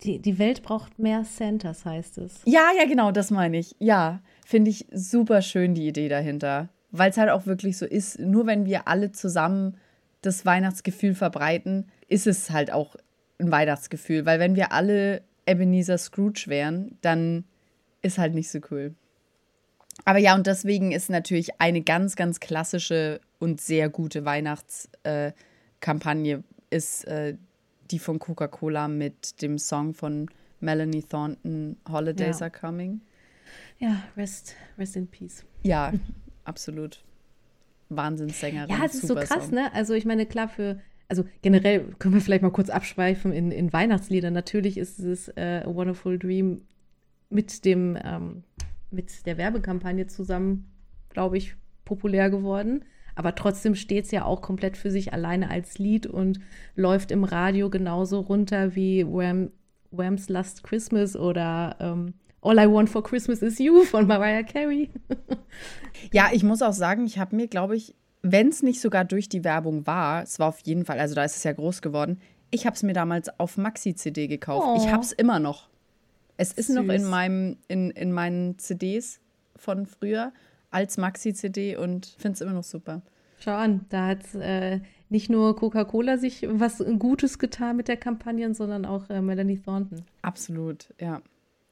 Die, 0.02 0.18
die 0.18 0.38
Welt 0.38 0.62
braucht 0.62 0.98
mehr 0.98 1.24
Santas, 1.24 1.84
heißt 1.84 2.18
es. 2.18 2.40
Ja, 2.44 2.70
ja, 2.78 2.86
genau, 2.86 3.12
das 3.12 3.30
meine 3.30 3.58
ich. 3.58 3.76
Ja, 3.78 4.20
finde 4.44 4.70
ich 4.70 4.86
super 4.92 5.40
schön, 5.40 5.74
die 5.74 5.86
Idee 5.86 6.08
dahinter. 6.08 6.68
Weil 6.90 7.10
es 7.10 7.16
halt 7.16 7.30
auch 7.30 7.46
wirklich 7.46 7.78
so 7.78 7.86
ist, 7.86 8.18
nur 8.18 8.46
wenn 8.46 8.66
wir 8.66 8.88
alle 8.88 9.12
zusammen 9.12 9.76
das 10.20 10.44
Weihnachtsgefühl 10.44 11.14
verbreiten, 11.14 11.86
ist 12.08 12.26
es 12.26 12.50
halt 12.50 12.72
auch 12.72 12.96
ein 13.38 13.50
Weihnachtsgefühl. 13.50 14.26
Weil 14.26 14.40
wenn 14.40 14.56
wir 14.56 14.72
alle 14.72 15.22
Ebenezer 15.46 15.98
Scrooge 15.98 16.44
wären, 16.46 16.98
dann 17.00 17.44
ist 18.02 18.18
halt 18.18 18.34
nicht 18.34 18.50
so 18.50 18.58
cool. 18.70 18.94
Aber 20.04 20.18
ja, 20.18 20.34
und 20.34 20.46
deswegen 20.46 20.92
ist 20.92 21.10
natürlich 21.10 21.60
eine 21.60 21.82
ganz, 21.82 22.16
ganz 22.16 22.40
klassische 22.40 23.20
und 23.38 23.60
sehr 23.60 23.88
gute 23.88 24.24
Weihnachtskampagne 24.24 26.34
äh, 26.34 26.76
ist 26.76 27.06
äh, 27.06 27.36
die 27.90 27.98
von 27.98 28.18
Coca-Cola 28.18 28.88
mit 28.88 29.42
dem 29.42 29.58
Song 29.58 29.94
von 29.94 30.28
Melanie 30.60 31.02
Thornton, 31.02 31.76
Holidays 31.88 32.40
ja. 32.40 32.46
Are 32.46 32.50
Coming. 32.50 33.00
Ja, 33.78 34.02
rest, 34.16 34.54
rest 34.78 34.96
in 34.96 35.06
peace. 35.06 35.44
Ja, 35.62 35.92
absolut. 36.44 37.02
Wahnsinnssängerin. 37.90 38.70
Ja, 38.70 38.84
es 38.84 38.94
ist 38.94 39.06
so 39.06 39.14
krass, 39.14 39.46
Song. 39.46 39.54
ne? 39.54 39.72
Also 39.74 39.94
ich 39.94 40.04
meine, 40.04 40.26
klar, 40.26 40.48
für, 40.48 40.80
also 41.08 41.24
generell 41.42 41.94
können 41.98 42.14
wir 42.14 42.20
vielleicht 42.20 42.42
mal 42.42 42.50
kurz 42.50 42.70
abschweifen 42.70 43.32
in, 43.32 43.50
in 43.50 43.72
Weihnachtslieder. 43.72 44.30
Natürlich 44.30 44.78
ist 44.78 44.98
es 44.98 45.28
äh, 45.28 45.62
A 45.64 45.74
Wonderful 45.74 46.18
Dream 46.18 46.62
mit 47.30 47.64
dem, 47.64 47.98
ähm, 48.02 48.44
mit 48.90 49.26
der 49.26 49.36
Werbekampagne 49.36 50.06
zusammen, 50.06 50.70
glaube 51.10 51.36
ich, 51.36 51.56
populär 51.84 52.30
geworden. 52.30 52.84
Aber 53.14 53.34
trotzdem 53.34 53.74
steht 53.74 54.06
es 54.06 54.10
ja 54.10 54.24
auch 54.24 54.42
komplett 54.42 54.76
für 54.76 54.90
sich 54.90 55.12
alleine 55.12 55.50
als 55.50 55.78
Lied 55.78 56.06
und 56.06 56.40
läuft 56.74 57.10
im 57.10 57.24
Radio 57.24 57.70
genauso 57.70 58.20
runter 58.20 58.74
wie 58.74 59.06
Wham, 59.06 59.50
Wham's 59.90 60.28
Last 60.28 60.64
Christmas 60.64 61.16
oder 61.16 61.76
ähm, 61.80 62.14
All 62.42 62.58
I 62.58 62.70
Want 62.70 62.90
for 62.90 63.02
Christmas 63.02 63.40
is 63.40 63.58
You 63.58 63.84
von 63.84 64.06
Mariah 64.06 64.42
Carey. 64.42 64.90
ja, 66.12 66.28
ich 66.32 66.42
muss 66.42 66.60
auch 66.60 66.72
sagen, 66.72 67.06
ich 67.06 67.18
habe 67.18 67.34
mir, 67.36 67.48
glaube 67.48 67.76
ich, 67.76 67.94
wenn 68.20 68.48
es 68.48 68.62
nicht 68.62 68.80
sogar 68.80 69.04
durch 69.04 69.28
die 69.28 69.44
Werbung 69.44 69.86
war, 69.86 70.22
es 70.22 70.38
war 70.38 70.48
auf 70.48 70.60
jeden 70.60 70.84
Fall, 70.84 70.98
also 70.98 71.14
da 71.14 71.24
ist 71.24 71.36
es 71.36 71.44
ja 71.44 71.52
groß 71.52 71.82
geworden, 71.82 72.20
ich 72.50 72.66
habe 72.66 72.74
es 72.76 72.82
mir 72.82 72.92
damals 72.92 73.28
auf 73.40 73.56
Maxi-CD 73.56 74.28
gekauft. 74.28 74.66
Oh. 74.68 74.76
Ich 74.76 74.92
habe 74.92 75.02
es 75.02 75.12
immer 75.12 75.40
noch. 75.40 75.68
Es 76.36 76.52
ist 76.52 76.66
Süß. 76.66 76.76
noch 76.76 76.92
in, 76.92 77.04
meinem, 77.04 77.56
in, 77.68 77.90
in 77.90 78.12
meinen 78.12 78.58
CDs 78.58 79.20
von 79.56 79.86
früher 79.86 80.32
als 80.74 80.96
Maxi-CD 80.96 81.76
und 81.76 82.16
finde 82.18 82.34
es 82.34 82.40
immer 82.40 82.52
noch 82.52 82.64
super. 82.64 83.02
Schau 83.38 83.54
an, 83.54 83.86
da 83.90 84.08
hat 84.08 84.34
äh, 84.34 84.80
nicht 85.08 85.30
nur 85.30 85.54
Coca-Cola 85.56 86.18
sich 86.18 86.46
was 86.48 86.84
Gutes 86.98 87.38
getan 87.38 87.76
mit 87.76 87.88
der 87.88 87.96
Kampagne, 87.96 88.52
sondern 88.54 88.84
auch 88.84 89.08
äh, 89.10 89.20
Melanie 89.20 89.58
Thornton. 89.58 90.04
Absolut, 90.22 90.92
ja. 91.00 91.22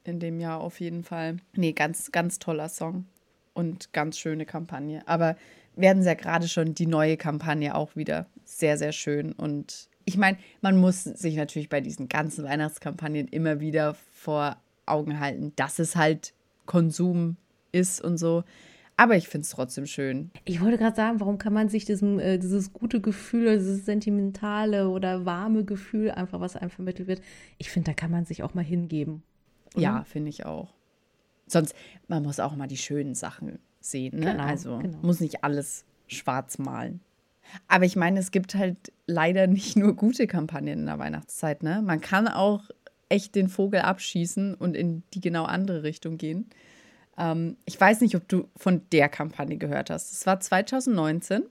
In 0.05 0.19
dem 0.19 0.41
Jahr 0.41 0.61
auf 0.61 0.81
jeden 0.81 1.05
Fall. 1.05 1.37
Nee, 1.55 1.73
ganz, 1.73 2.11
ganz 2.11 2.39
toller 2.39 2.69
Song 2.69 3.07
und 3.55 3.93
ganz 3.93 4.19
schöne 4.19 4.47
Kampagne. 4.47 5.03
Aber 5.07 5.37
werden 5.77 6.03
sie 6.03 6.09
ja 6.09 6.15
gerade 6.15 6.49
schon 6.49 6.75
die 6.75 6.87
neue 6.87 7.17
Kampagne 7.17 7.75
auch 7.75 7.97
wieder 7.97 8.27
sehr, 8.45 8.77
sehr 8.77 8.93
schön. 8.93 9.33
Und 9.33 9.89
ich 10.05 10.17
meine, 10.17 10.39
man 10.61 10.77
muss 10.77 11.05
sich 11.05 11.37
natürlich 11.37 11.69
bei 11.69 11.81
diesen 11.81 12.09
ganzen 12.09 12.45
Weihnachtskampagnen 12.45 13.29
immer 13.29 13.61
wieder 13.61 13.95
vor 14.13 14.57
Augen 14.87 15.21
halten, 15.21 15.53
dass 15.57 15.79
es 15.79 15.97
halt 15.97 16.35
Konsum 16.67 17.37
ist 17.71 18.03
und 18.03 18.19
so. 18.19 18.45
Aber 18.97 19.17
ich 19.17 19.29
finde 19.29 19.45
es 19.45 19.51
trotzdem 19.51 19.87
schön. 19.87 20.31
Ich 20.45 20.61
wollte 20.61 20.79
gerade 20.79 20.95
sagen, 20.95 21.21
warum 21.21 21.39
kann 21.39 21.53
man 21.53 21.69
sich 21.69 21.85
diesem, 21.85 22.19
äh, 22.19 22.39
dieses 22.39 22.73
gute 22.73 23.01
Gefühl, 23.01 23.59
dieses 23.59 23.85
sentimentale 23.85 24.89
oder 24.89 25.25
warme 25.25 25.65
Gefühl, 25.65 26.11
einfach 26.11 26.41
was 26.41 26.57
einem 26.57 26.71
vermittelt 26.71 27.09
wird, 27.09 27.23
ich 27.59 27.71
finde, 27.71 27.91
da 27.91 27.95
kann 27.95 28.11
man 28.11 28.25
sich 28.25 28.43
auch 28.43 28.55
mal 28.55 28.65
hingeben. 28.65 29.23
Oder? 29.75 29.83
Ja, 29.83 30.05
finde 30.05 30.29
ich 30.29 30.45
auch. 30.45 30.75
Sonst, 31.47 31.75
man 32.09 32.23
muss 32.23 32.41
auch 32.41 32.55
mal 32.55 32.69
die 32.69 32.77
schönen 32.77 33.15
Sachen 33.15 33.59
sehen. 33.81 34.21
Ne? 34.21 34.33
Genau, 34.33 34.45
also 34.45 34.79
genau. 34.79 34.99
muss 35.03 35.21
nicht 35.21 35.43
alles 35.43 35.85
schwarz 36.07 36.59
malen. 36.59 37.01
Aber 37.69 37.85
ich 37.85 37.97
meine, 37.97 38.21
es 38.21 38.31
gibt 38.31 38.55
halt 38.55 38.93
leider 39.07 39.47
nicht 39.47 39.77
nur 39.77 39.97
gute 39.97 40.27
Kampagnen 40.27 40.81
in 40.81 40.87
der 40.87 40.99
Weihnachtszeit. 40.99 41.63
Ne? 41.63 41.83
Man 41.83 42.01
kann 42.01 42.29
auch 42.29 42.71
echt 43.09 43.35
den 43.35 43.49
Vogel 43.49 43.81
abschießen 43.81 44.55
und 44.55 44.75
in 44.75 45.03
die 45.13 45.21
genau 45.21 45.45
andere 45.45 45.83
Richtung 45.83 46.17
gehen. 46.17 46.47
Ähm, 47.19 47.57
ich 47.65 47.81
weiß 47.81 48.01
nicht, 48.01 48.17
ob 48.17 48.29
du 48.29 48.49
von 48.57 48.83
der 48.93 49.09
Kampagne 49.09 49.57
gehört 49.57 49.91
hast. 49.91 50.13
Es 50.13 50.27
war 50.27 50.41
2019 50.41 51.43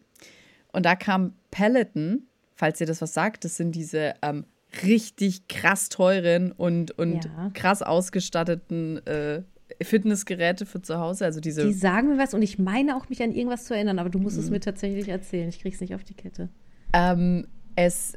und 0.72 0.86
da 0.86 0.96
kam 0.96 1.34
Peloton, 1.52 2.24
falls 2.56 2.80
ihr 2.82 2.88
das 2.88 3.02
was 3.02 3.14
sagt, 3.14 3.46
das 3.46 3.58
sind 3.58 3.74
diese 3.74 4.14
ähm, 4.22 4.46
richtig 4.84 5.48
krass 5.48 5.90
teuren 5.90 6.52
und, 6.52 6.92
und 6.98 7.26
ja. 7.26 7.52
krass 7.54 7.82
ausgestatteten 7.82 9.06
äh, 9.06 9.44
Fitnessgeräte 9.82 10.66
für 10.66 10.82
zu 10.82 11.00
Hause. 11.00 11.26
Also 11.26 11.40
diese. 11.40 11.66
Die 11.66 11.74
sagen 11.74 12.10
mir 12.10 12.18
was 12.18 12.34
und 12.34 12.42
ich 12.42 12.60
meine 12.60 12.96
auch, 12.96 13.10
mich 13.10 13.22
an 13.22 13.32
irgendwas 13.32 13.66
zu 13.66 13.74
erinnern, 13.74 14.00
aber 14.00 14.10
du 14.10 14.20
musst 14.20 14.38
mhm. 14.38 14.44
es 14.44 14.50
mir 14.50 14.60
tatsächlich 14.60 15.10
erzählen. 15.10 15.50
Ich 15.50 15.60
krieg's 15.60 15.82
nicht 15.82 15.96
auf 15.96 16.04
die 16.04 16.14
Kette. 16.14 16.50
Ähm, 16.94 17.48
es, 17.76 18.14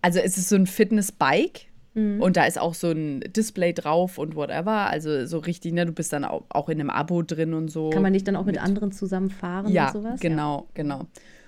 also 0.00 0.18
es 0.18 0.38
ist 0.38 0.48
so 0.48 0.56
ein 0.56 0.66
Fitnessbike 0.66 1.71
Mhm. 1.94 2.20
Und 2.22 2.36
da 2.36 2.44
ist 2.44 2.58
auch 2.58 2.74
so 2.74 2.90
ein 2.90 3.20
Display 3.20 3.72
drauf 3.72 4.18
und 4.18 4.34
whatever. 4.34 4.88
Also 4.88 5.26
so 5.26 5.38
richtig, 5.38 5.72
ne, 5.72 5.86
du 5.86 5.92
bist 5.92 6.12
dann 6.12 6.24
auch, 6.24 6.44
auch 6.48 6.68
in 6.68 6.80
einem 6.80 6.90
Abo 6.90 7.22
drin 7.22 7.54
und 7.54 7.68
so. 7.68 7.90
Kann 7.90 8.02
man 8.02 8.12
nicht 8.12 8.26
dann 8.26 8.36
auch 8.36 8.44
mit, 8.44 8.56
mit 8.56 8.64
anderen 8.64 8.92
zusammen 8.92 9.30
fahren 9.30 9.70
ja, 9.70 9.86
und 9.86 9.92
sowas? 9.92 10.20
Genau, 10.20 10.60
ja, 10.60 10.66
genau. 10.74 11.06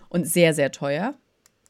Und 0.08 0.26
sehr, 0.26 0.54
sehr 0.54 0.70
teuer. 0.70 1.14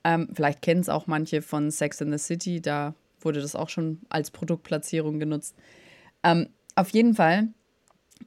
Ähm, 0.05 0.29
vielleicht 0.35 0.61
kennen 0.61 0.81
es 0.81 0.89
auch 0.89 1.07
manche 1.07 1.41
von 1.41 1.71
Sex 1.71 2.01
in 2.01 2.13
the 2.13 2.19
City, 2.19 2.61
da 2.61 2.95
wurde 3.21 3.41
das 3.41 3.57
auch 3.57 3.71
schon 3.71 4.01
als 4.11 4.31
Produktplatzierung 4.31 5.19
genutzt. 5.19 5.57
Ähm, 6.23 6.49
auf 6.75 6.91
jeden 6.91 7.15
Fall 7.15 7.49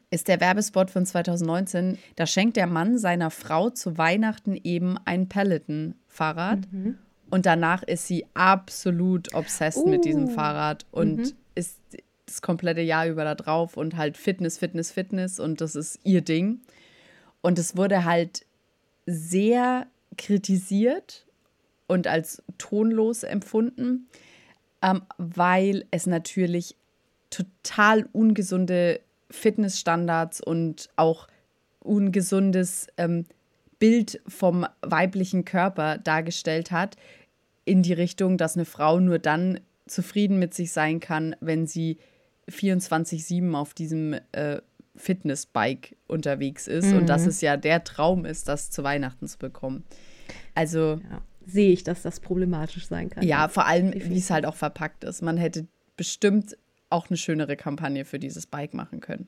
ist 0.10 0.27
der 0.27 0.41
Werbespot 0.41 0.89
von 0.89 1.05
2019, 1.05 1.99
da 2.15 2.25
schenkt 2.25 2.57
der 2.57 2.65
Mann 2.65 2.97
seiner 2.97 3.29
Frau 3.29 3.69
zu 3.69 3.97
Weihnachten 3.97 4.55
eben 4.55 4.97
ein 5.05 5.29
Peloton-Fahrrad. 5.29 6.71
Mhm. 6.71 6.97
Und 7.30 7.46
danach 7.46 7.84
ist 7.84 8.08
sie 8.08 8.26
absolut 8.34 9.34
obsessed 9.34 9.86
uh. 9.86 9.90
mit 9.90 10.06
diesem 10.06 10.26
uh. 10.26 10.32
Fahrrad 10.32 10.86
und 10.92 11.18
mhm. 11.18 11.32
ist 11.56 11.80
das 12.26 12.42
komplette 12.42 12.82
Jahr 12.82 13.08
über 13.08 13.24
da 13.24 13.36
drauf 13.36 13.78
und 13.78 13.96
halt 13.96 14.18
Fitness, 14.18 14.58
Fitness, 14.58 14.92
Fitness 14.92 15.40
und 15.40 15.62
das 15.62 15.76
ist 15.76 16.00
ihr 16.04 16.22
Ding. 16.22 16.62
Und 17.42 17.60
es 17.60 17.78
wurde 17.78 18.06
halt 18.06 18.46
sehr 19.06 19.88
kritisiert 20.18 21.26
und 21.88 22.08
als 22.08 22.44
tonlos 22.58 23.24
empfunden, 23.24 24.08
ähm, 24.82 25.04
weil 25.18 25.86
es 25.92 26.06
natürlich 26.06 26.76
total 27.30 28.08
ungesunde 28.12 29.00
Fitnessstandards 29.30 30.42
und 30.42 30.90
auch 30.96 31.28
ungesundes 31.80 32.88
ähm, 32.98 33.26
Bild 33.80 34.22
vom 34.28 34.66
weiblichen 34.82 35.46
Körper 35.46 35.98
dargestellt 35.98 36.72
hat, 36.72 36.96
in 37.66 37.84
die 37.84 37.94
Richtung, 37.94 38.38
dass 38.38 38.56
eine 38.56 38.66
Frau 38.66 39.00
nur 39.00 39.20
dann 39.20 39.60
zufrieden 39.88 40.40
mit 40.40 40.54
sich 40.54 40.72
sein 40.72 41.00
kann, 41.00 41.36
wenn 41.40 41.68
sie 41.68 41.98
24-7 42.50 43.54
auf 43.54 43.74
diesem 43.74 44.16
äh, 44.32 44.62
Fitnessbike 44.96 45.96
unterwegs 46.08 46.68
ist 46.68 46.88
mhm. 46.88 47.00
und 47.00 47.10
dass 47.10 47.26
es 47.26 47.42
ja 47.42 47.58
der 47.58 47.84
Traum 47.84 48.26
ist, 48.26 48.48
das 48.48 48.72
zu 48.72 48.84
Weihnachten 48.84 49.28
zu 49.28 49.38
bekommen. 49.38 49.84
Also 50.56 51.00
ja, 51.04 51.22
sehe 51.46 51.72
ich, 51.72 51.84
dass 51.84 52.02
das 52.02 52.20
problematisch 52.20 52.88
sein 52.88 53.10
kann. 53.10 53.24
Ja, 53.24 53.48
vor 53.48 53.66
allem, 53.66 53.94
wie 53.94 54.18
es 54.18 54.30
halt 54.30 54.46
auch 54.46 54.56
verpackt 54.56 55.04
ist. 55.04 55.22
Man 55.22 55.38
hätte 55.38 55.68
bestimmt 55.96 56.58
auch 56.90 57.10
eine 57.10 57.18
schönere 57.18 57.56
Kampagne 57.56 58.06
für 58.06 58.20
dieses 58.20 58.46
Bike 58.46 58.74
machen 58.74 59.00
können. 59.00 59.28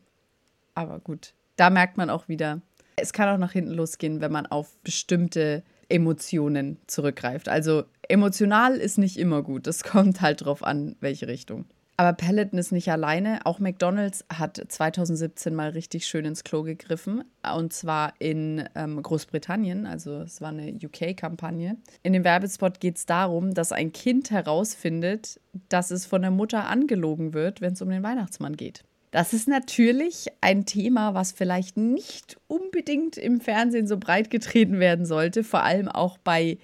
Aber 0.76 1.00
gut, 1.00 1.34
da 1.56 1.70
merkt 1.70 1.98
man 1.98 2.10
auch 2.10 2.28
wieder, 2.28 2.62
es 3.02 3.14
kann 3.14 3.30
auch 3.30 3.38
nach 3.38 3.52
hinten 3.52 3.72
losgehen, 3.72 4.22
wenn 4.22 4.32
man 4.32 4.46
auf 4.46 4.78
bestimmte 4.84 5.64
Emotionen 5.90 6.78
zurückgreift. 6.88 7.50
Also 7.50 7.84
emotional 8.08 8.76
ist 8.76 8.98
nicht 8.98 9.18
immer 9.18 9.44
gut. 9.44 9.68
Es 9.68 9.84
kommt 9.84 10.22
halt 10.22 10.46
drauf 10.46 10.64
an, 10.64 10.96
welche 11.00 11.28
Richtung. 11.28 11.66
Aber 12.00 12.14
Peloton 12.14 12.58
ist 12.58 12.72
nicht 12.72 12.90
alleine. 12.90 13.46
Auch 13.46 13.60
McDonald's 13.60 14.24
hat 14.34 14.64
2017 14.66 15.54
mal 15.54 15.72
richtig 15.72 16.08
schön 16.08 16.24
ins 16.24 16.46
Klo 16.46 16.64
gegriffen. 16.64 17.26
Und 17.54 17.74
zwar 17.74 18.14
in 18.20 18.64
ähm, 18.76 19.04
Großbritannien. 19.04 19.86
Also 19.86 20.22
es 20.22 20.40
war 20.40 20.48
eine 20.48 20.72
UK-Kampagne. 20.82 21.76
In 22.02 22.14
dem 22.14 22.24
Werbespot 22.24 22.80
geht 22.80 22.96
es 22.96 23.06
darum, 23.06 23.54
dass 23.54 23.74
ein 23.74 23.92
Kind 23.92 24.32
herausfindet, 24.32 25.42
dass 25.68 25.92
es 25.92 26.06
von 26.06 26.22
der 26.22 26.32
Mutter 26.32 26.68
angelogen 26.68 27.34
wird, 27.34 27.60
wenn 27.60 27.74
es 27.74 27.82
um 27.82 27.90
den 27.90 28.02
Weihnachtsmann 28.02 28.56
geht. 28.56 28.86
Das 29.12 29.34
ist 29.34 29.48
natürlich 29.48 30.28
ein 30.41 30.65
Thema, 30.65 31.13
was 31.15 31.32
vielleicht 31.32 31.78
nicht 31.78 32.38
unbedingt 32.48 33.17
im 33.17 33.41
Fernsehen 33.41 33.88
so 33.88 33.98
breit 33.98 34.30
getreten 34.30 34.80
werden 34.80 35.06
sollte. 35.06 35.43
Vor 35.43 35.63
allem 35.63 35.88
auch 35.88 36.17
bei 36.19 36.60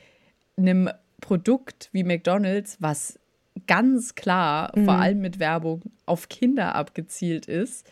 einem 0.58 0.90
Produkt 1.22 1.90
wie 1.92 2.04
McDonald's, 2.04 2.78
was 2.80 3.20
ganz 3.68 4.16
klar, 4.16 4.72
mhm. 4.76 4.86
vor 4.86 4.96
allem 4.96 5.22
mit 5.22 5.40
Werbung, 5.40 5.82
auf 6.06 6.30
Kinder 6.30 6.76
abgezielt 6.76 7.48
ist. 7.48 7.90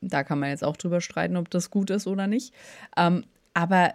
Da 0.00 0.24
kann 0.24 0.38
man 0.38 0.50
jetzt 0.50 0.64
auch 0.64 0.76
drüber 0.76 1.00
streiten, 1.00 1.36
ob 1.36 1.50
das 1.50 1.70
gut 1.70 1.90
ist 1.90 2.06
oder 2.06 2.26
nicht. 2.26 2.54
Ähm, 2.96 3.24
aber 3.52 3.94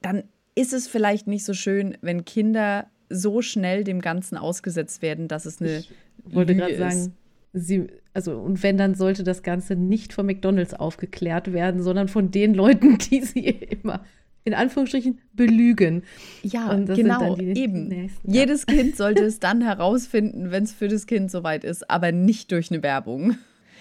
dann 0.00 0.24
ist 0.54 0.72
es 0.72 0.88
vielleicht 0.88 1.26
nicht 1.26 1.44
so 1.44 1.52
schön, 1.52 1.98
wenn 2.00 2.24
Kinder 2.24 2.86
so 3.10 3.42
schnell 3.42 3.84
dem 3.84 4.00
Ganzen 4.00 4.38
ausgesetzt 4.38 5.02
werden, 5.02 5.28
dass 5.28 5.44
es 5.44 5.60
eine. 5.60 5.78
Ich 5.78 5.90
wollte 6.34 6.54
gerade 6.54 6.78
sagen, 6.78 7.14
sie, 7.52 7.88
also, 8.14 8.38
und 8.38 8.62
wenn, 8.62 8.76
dann 8.76 8.94
sollte 8.94 9.24
das 9.24 9.42
Ganze 9.42 9.74
nicht 9.74 10.12
von 10.12 10.26
McDonalds 10.26 10.74
aufgeklärt 10.74 11.52
werden, 11.52 11.82
sondern 11.82 12.08
von 12.08 12.30
den 12.30 12.54
Leuten, 12.54 12.98
die 12.98 13.22
sie 13.22 13.48
immer 13.48 14.04
in 14.44 14.54
Anführungsstrichen 14.54 15.20
belügen. 15.34 16.02
Ja, 16.42 16.74
genau, 16.74 17.36
eben. 17.36 17.88
Nächsten, 17.88 18.32
ja. 18.32 18.40
Jedes 18.40 18.66
Kind 18.66 18.96
sollte 18.96 19.24
es 19.24 19.38
dann 19.38 19.60
herausfinden, 19.60 20.50
wenn 20.50 20.64
es 20.64 20.72
für 20.72 20.88
das 20.88 21.06
Kind 21.06 21.30
soweit 21.30 21.64
ist, 21.64 21.88
aber 21.88 22.12
nicht 22.12 22.50
durch 22.50 22.70
eine 22.70 22.82
Werbung. 22.82 23.36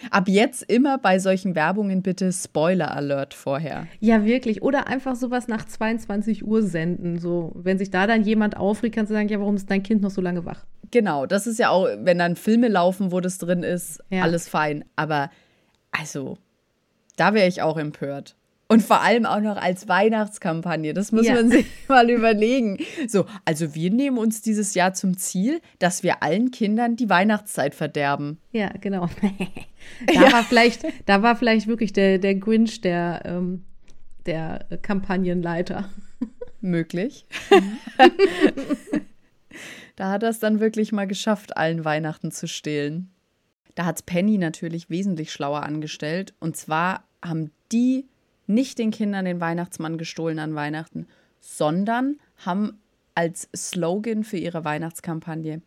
Ab 0.10 0.28
jetzt 0.28 0.64
immer 0.64 0.98
bei 0.98 1.20
solchen 1.20 1.54
Werbungen 1.54 2.02
bitte 2.02 2.32
Spoiler 2.32 2.96
Alert 2.96 3.34
vorher. 3.36 3.88
Ja, 4.00 4.26
wirklich. 4.26 4.64
Oder 4.64 4.88
einfach 4.88 5.16
sowas 5.16 5.48
nach 5.48 5.66
22 5.66 6.46
Uhr 6.46 6.64
senden. 6.64 7.20
So, 7.20 7.52
wenn 7.56 7.78
sich 7.78 7.92
da 7.92 8.08
dann 8.08 8.24
jemand 8.24 8.58
aufregt, 8.58 8.96
kannst 8.96 9.12
du 9.12 9.14
sagen, 9.14 9.30
ja, 9.30 9.40
warum 9.40 9.56
ist 9.56 9.70
dein 9.70 9.84
Kind 9.84 10.02
noch 10.02 10.10
so 10.10 10.22
lange 10.22 10.46
wach? 10.46 10.66
Genau, 10.92 11.26
das 11.26 11.48
ist 11.48 11.58
ja 11.58 11.70
auch, 11.70 11.88
wenn 12.00 12.20
dann 12.20 12.36
Filme 12.36 12.68
laufen, 12.68 13.12
wo 13.12 13.20
das 13.20 13.38
drin 13.38 13.64
ist, 13.64 14.04
ja. 14.10 14.24
alles 14.24 14.48
fein. 14.48 14.86
Aber 14.96 15.32
also, 15.92 16.38
da 17.16 17.34
wäre 17.34 17.48
ich 17.48 17.62
auch 17.62 17.78
empört. 17.78 18.36
Und 18.72 18.82
vor 18.82 19.02
allem 19.02 19.26
auch 19.26 19.42
noch 19.42 19.58
als 19.58 19.90
Weihnachtskampagne. 19.90 20.94
Das 20.94 21.12
muss 21.12 21.28
ja. 21.28 21.34
man 21.34 21.50
sich 21.52 21.66
mal 21.90 22.10
überlegen. 22.10 22.78
So, 23.06 23.26
also 23.44 23.76
wir 23.76 23.92
nehmen 23.92 24.18
uns 24.18 24.42
dieses 24.42 24.76
Jahr 24.76 24.94
zum 24.94 25.18
Ziel, 25.18 25.60
dass 25.80 26.04
wir 26.04 26.24
allen 26.24 26.52
Kindern 26.52 26.96
die 26.96 27.10
Weihnachtszeit 27.10 27.76
verderben. 27.76 28.38
Ja, 28.54 28.70
genau. 28.80 29.10
da, 30.08 30.14
ja. 30.14 30.32
War 30.32 30.44
vielleicht, 30.44 30.86
da 31.06 31.22
war 31.22 31.36
vielleicht 31.36 31.68
wirklich 31.68 31.92
der, 31.92 32.18
der 32.18 32.36
Grinch 32.36 32.80
der, 32.80 33.24
ähm, 33.26 33.66
der 34.26 34.66
Kampagnenleiter. 34.82 35.90
Möglich. 36.62 37.26
Da 39.96 40.10
hat 40.10 40.24
er 40.24 40.30
es 40.30 40.40
dann 40.40 40.60
wirklich 40.60 40.92
mal 40.92 41.08
geschafft, 41.08 41.58
allen 41.58 41.86
Weihnachten 41.86 42.32
zu 42.32 42.48
stehlen. 42.48 43.10
Da 43.76 43.86
hat 43.86 44.06
Penny 44.06 44.38
natürlich 44.38 44.90
wesentlich 44.90 45.32
schlauer 45.32 45.64
angestellt. 45.64 46.34
Und 46.40 46.58
zwar 46.58 47.04
haben 47.24 47.52
die 47.72 48.08
nicht 48.48 48.80
den 48.80 48.92
Kindern 48.92 49.26
den 49.26 49.40
Weihnachtsmann 49.40 49.98
gestohlen 49.98 50.40
an 50.40 50.56
Weihnachten, 50.56 51.08
sondern 51.40 52.18
haben 52.38 52.80
als 53.16 53.50
Slogan 53.56 54.24
für 54.24 54.38
ihre 54.38 54.64
Weihnachtskampagne 54.66 55.62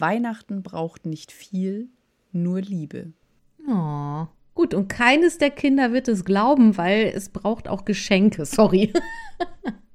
Weihnachten 0.00 0.62
braucht 0.62 1.06
nicht 1.06 1.32
viel, 1.32 1.88
nur 2.32 2.60
Liebe. 2.60 3.12
Oh, 3.66 4.26
gut, 4.54 4.74
und 4.74 4.88
keines 4.88 5.38
der 5.38 5.50
Kinder 5.50 5.92
wird 5.92 6.08
es 6.08 6.24
glauben, 6.24 6.76
weil 6.76 7.12
es 7.14 7.30
braucht 7.30 7.68
auch 7.68 7.84
Geschenke, 7.84 8.44
sorry. 8.44 8.92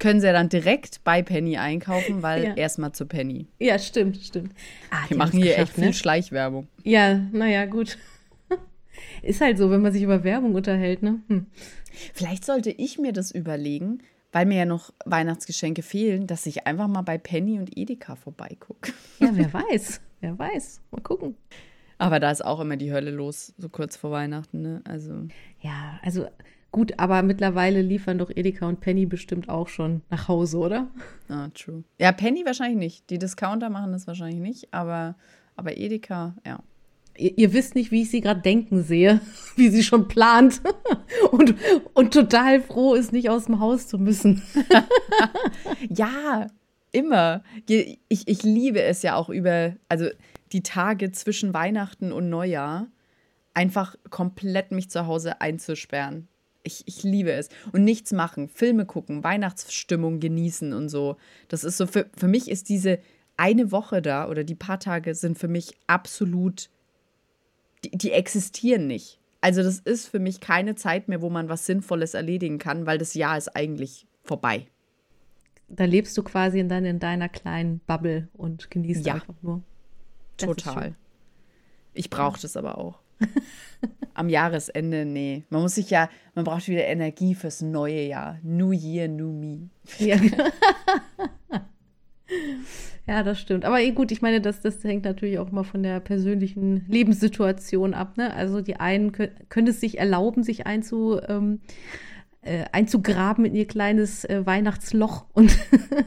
Können 0.00 0.20
sie 0.20 0.26
ja 0.26 0.32
dann 0.32 0.48
direkt 0.48 1.04
bei 1.04 1.22
Penny 1.22 1.58
einkaufen, 1.58 2.22
weil 2.22 2.42
ja. 2.42 2.54
erstmal 2.54 2.92
zu 2.92 3.04
Penny. 3.04 3.46
Ja, 3.58 3.78
stimmt, 3.78 4.16
stimmt. 4.16 4.52
Ah, 4.90 5.04
Wir 5.08 5.18
machen 5.18 5.40
hier 5.40 5.58
echt 5.58 5.74
viel 5.74 5.84
ne? 5.84 5.92
Schleichwerbung. 5.92 6.68
Ja, 6.82 7.20
naja, 7.32 7.66
gut. 7.66 7.98
Ist 9.22 9.42
halt 9.42 9.58
so, 9.58 9.70
wenn 9.70 9.82
man 9.82 9.92
sich 9.92 10.02
über 10.02 10.24
Werbung 10.24 10.54
unterhält, 10.54 11.02
ne? 11.02 11.20
Hm. 11.28 11.46
Vielleicht 12.14 12.46
sollte 12.46 12.70
ich 12.70 12.98
mir 12.98 13.12
das 13.12 13.30
überlegen, 13.30 13.98
weil 14.32 14.46
mir 14.46 14.58
ja 14.58 14.64
noch 14.64 14.90
Weihnachtsgeschenke 15.04 15.82
fehlen, 15.82 16.26
dass 16.26 16.46
ich 16.46 16.66
einfach 16.66 16.88
mal 16.88 17.02
bei 17.02 17.18
Penny 17.18 17.58
und 17.58 17.76
Edeka 17.76 18.16
vorbeigucke. 18.16 18.94
Ja, 19.18 19.28
wer 19.34 19.52
weiß. 19.52 20.00
Wer 20.22 20.38
weiß. 20.38 20.80
Mal 20.92 21.02
gucken. 21.02 21.36
Aber 21.98 22.20
da 22.20 22.30
ist 22.30 22.42
auch 22.42 22.60
immer 22.60 22.78
die 22.78 22.90
Hölle 22.90 23.10
los, 23.10 23.52
so 23.58 23.68
kurz 23.68 23.98
vor 23.98 24.12
Weihnachten, 24.12 24.62
ne? 24.62 24.80
Also. 24.84 25.26
Ja, 25.60 26.00
also 26.02 26.26
gut, 26.72 26.98
aber 26.98 27.22
mittlerweile 27.22 27.82
liefern 27.82 28.18
doch 28.18 28.30
Edeka 28.30 28.66
und 28.66 28.80
Penny 28.80 29.06
bestimmt 29.06 29.48
auch 29.48 29.68
schon 29.68 30.02
nach 30.10 30.28
Hause, 30.28 30.58
oder? 30.58 30.88
Ah, 31.28 31.48
true. 31.54 31.84
Ja, 31.98 32.12
Penny 32.12 32.44
wahrscheinlich 32.44 32.78
nicht. 32.78 33.10
Die 33.10 33.18
Discounter 33.18 33.70
machen 33.70 33.92
das 33.92 34.06
wahrscheinlich 34.06 34.40
nicht, 34.40 34.72
aber, 34.72 35.16
aber 35.56 35.76
Edeka, 35.76 36.36
ja 36.46 36.60
ihr, 37.20 37.38
ihr 37.38 37.52
wisst 37.52 37.74
nicht, 37.74 37.90
wie 37.90 38.02
ich 38.02 38.10
sie 38.10 38.20
gerade 38.20 38.40
denken 38.40 38.82
sehe, 38.82 39.20
wie 39.56 39.68
sie 39.68 39.82
schon 39.82 40.08
plant 40.08 40.60
und, 41.30 41.54
und 41.94 42.14
total 42.14 42.60
froh 42.60 42.94
ist, 42.94 43.12
nicht 43.12 43.30
aus 43.30 43.46
dem 43.46 43.60
Haus 43.60 43.86
zu 43.86 43.98
müssen. 43.98 44.42
ja, 45.88 46.46
immer. 46.92 47.42
Ich, 47.68 47.98
ich 48.26 48.42
liebe 48.42 48.82
es 48.82 49.02
ja 49.02 49.14
auch 49.14 49.28
über, 49.28 49.74
also 49.88 50.06
die 50.52 50.62
Tage 50.62 51.12
zwischen 51.12 51.54
Weihnachten 51.54 52.10
und 52.10 52.28
Neujahr, 52.28 52.88
einfach 53.54 53.94
komplett 54.10 54.72
mich 54.72 54.90
zu 54.90 55.06
Hause 55.06 55.40
einzusperren. 55.40 56.28
Ich, 56.62 56.82
ich 56.86 57.02
liebe 57.02 57.32
es. 57.32 57.48
Und 57.72 57.84
nichts 57.84 58.12
machen, 58.12 58.48
Filme 58.48 58.86
gucken, 58.86 59.24
Weihnachtsstimmung 59.24 60.20
genießen 60.20 60.72
und 60.72 60.88
so. 60.88 61.16
Das 61.48 61.64
ist 61.64 61.76
so, 61.76 61.86
für, 61.86 62.10
für 62.16 62.28
mich 62.28 62.50
ist 62.50 62.68
diese 62.68 62.98
eine 63.36 63.72
Woche 63.72 64.02
da 64.02 64.28
oder 64.28 64.44
die 64.44 64.54
paar 64.54 64.78
Tage 64.78 65.14
sind 65.14 65.38
für 65.38 65.48
mich 65.48 65.72
absolut 65.86 66.68
die, 67.84 67.90
die 67.90 68.12
existieren 68.12 68.86
nicht. 68.86 69.18
Also 69.40 69.62
das 69.62 69.78
ist 69.78 70.08
für 70.08 70.18
mich 70.18 70.40
keine 70.40 70.74
Zeit 70.74 71.08
mehr, 71.08 71.22
wo 71.22 71.30
man 71.30 71.48
was 71.48 71.64
Sinnvolles 71.64 72.14
erledigen 72.14 72.58
kann, 72.58 72.86
weil 72.86 72.98
das 72.98 73.14
Jahr 73.14 73.38
ist 73.38 73.48
eigentlich 73.56 74.06
vorbei. 74.22 74.66
Da 75.68 75.84
lebst 75.84 76.16
du 76.18 76.22
quasi 76.22 76.66
dann 76.66 76.84
in 76.84 76.98
deiner 76.98 77.28
kleinen 77.28 77.80
Bubble 77.86 78.28
und 78.34 78.70
genießt 78.70 79.06
ja. 79.06 79.14
einfach 79.14 79.34
nur. 79.40 79.62
Das 80.36 80.48
Total. 80.48 80.94
Ich 81.94 82.10
brauche 82.10 82.40
das 82.40 82.56
aber 82.56 82.76
auch. 82.78 82.98
Am 84.20 84.28
Jahresende, 84.28 85.06
nee. 85.06 85.44
Man 85.48 85.62
muss 85.62 85.76
sich 85.76 85.88
ja, 85.88 86.10
man 86.34 86.44
braucht 86.44 86.68
wieder 86.68 86.84
Energie 86.84 87.34
fürs 87.34 87.62
neue 87.62 88.02
Jahr. 88.02 88.38
New 88.42 88.70
Year, 88.70 89.08
New 89.08 89.32
Me. 89.32 89.70
Ja. 89.98 90.16
Ja, 93.06 93.24
das 93.24 93.40
stimmt. 93.40 93.64
Aber 93.64 93.80
eh 93.80 93.90
gut, 93.90 94.12
ich 94.12 94.22
meine, 94.22 94.40
das, 94.40 94.60
das 94.60 94.84
hängt 94.84 95.04
natürlich 95.04 95.40
auch 95.40 95.50
mal 95.50 95.64
von 95.64 95.82
der 95.82 95.98
persönlichen 95.98 96.84
Lebenssituation 96.86 97.92
ab. 97.92 98.16
Ne? 98.16 98.32
Also 98.32 98.60
die 98.60 98.76
einen 98.76 99.10
können, 99.10 99.32
können 99.48 99.66
es 99.66 99.80
sich 99.80 99.98
erlauben, 99.98 100.44
sich 100.44 100.64
einzu, 100.64 101.18
ähm, 101.26 101.60
äh, 102.42 102.66
einzugraben 102.70 103.46
in 103.46 103.56
ihr 103.56 103.66
kleines 103.66 104.24
äh, 104.26 104.46
Weihnachtsloch 104.46 105.26
und 105.32 105.58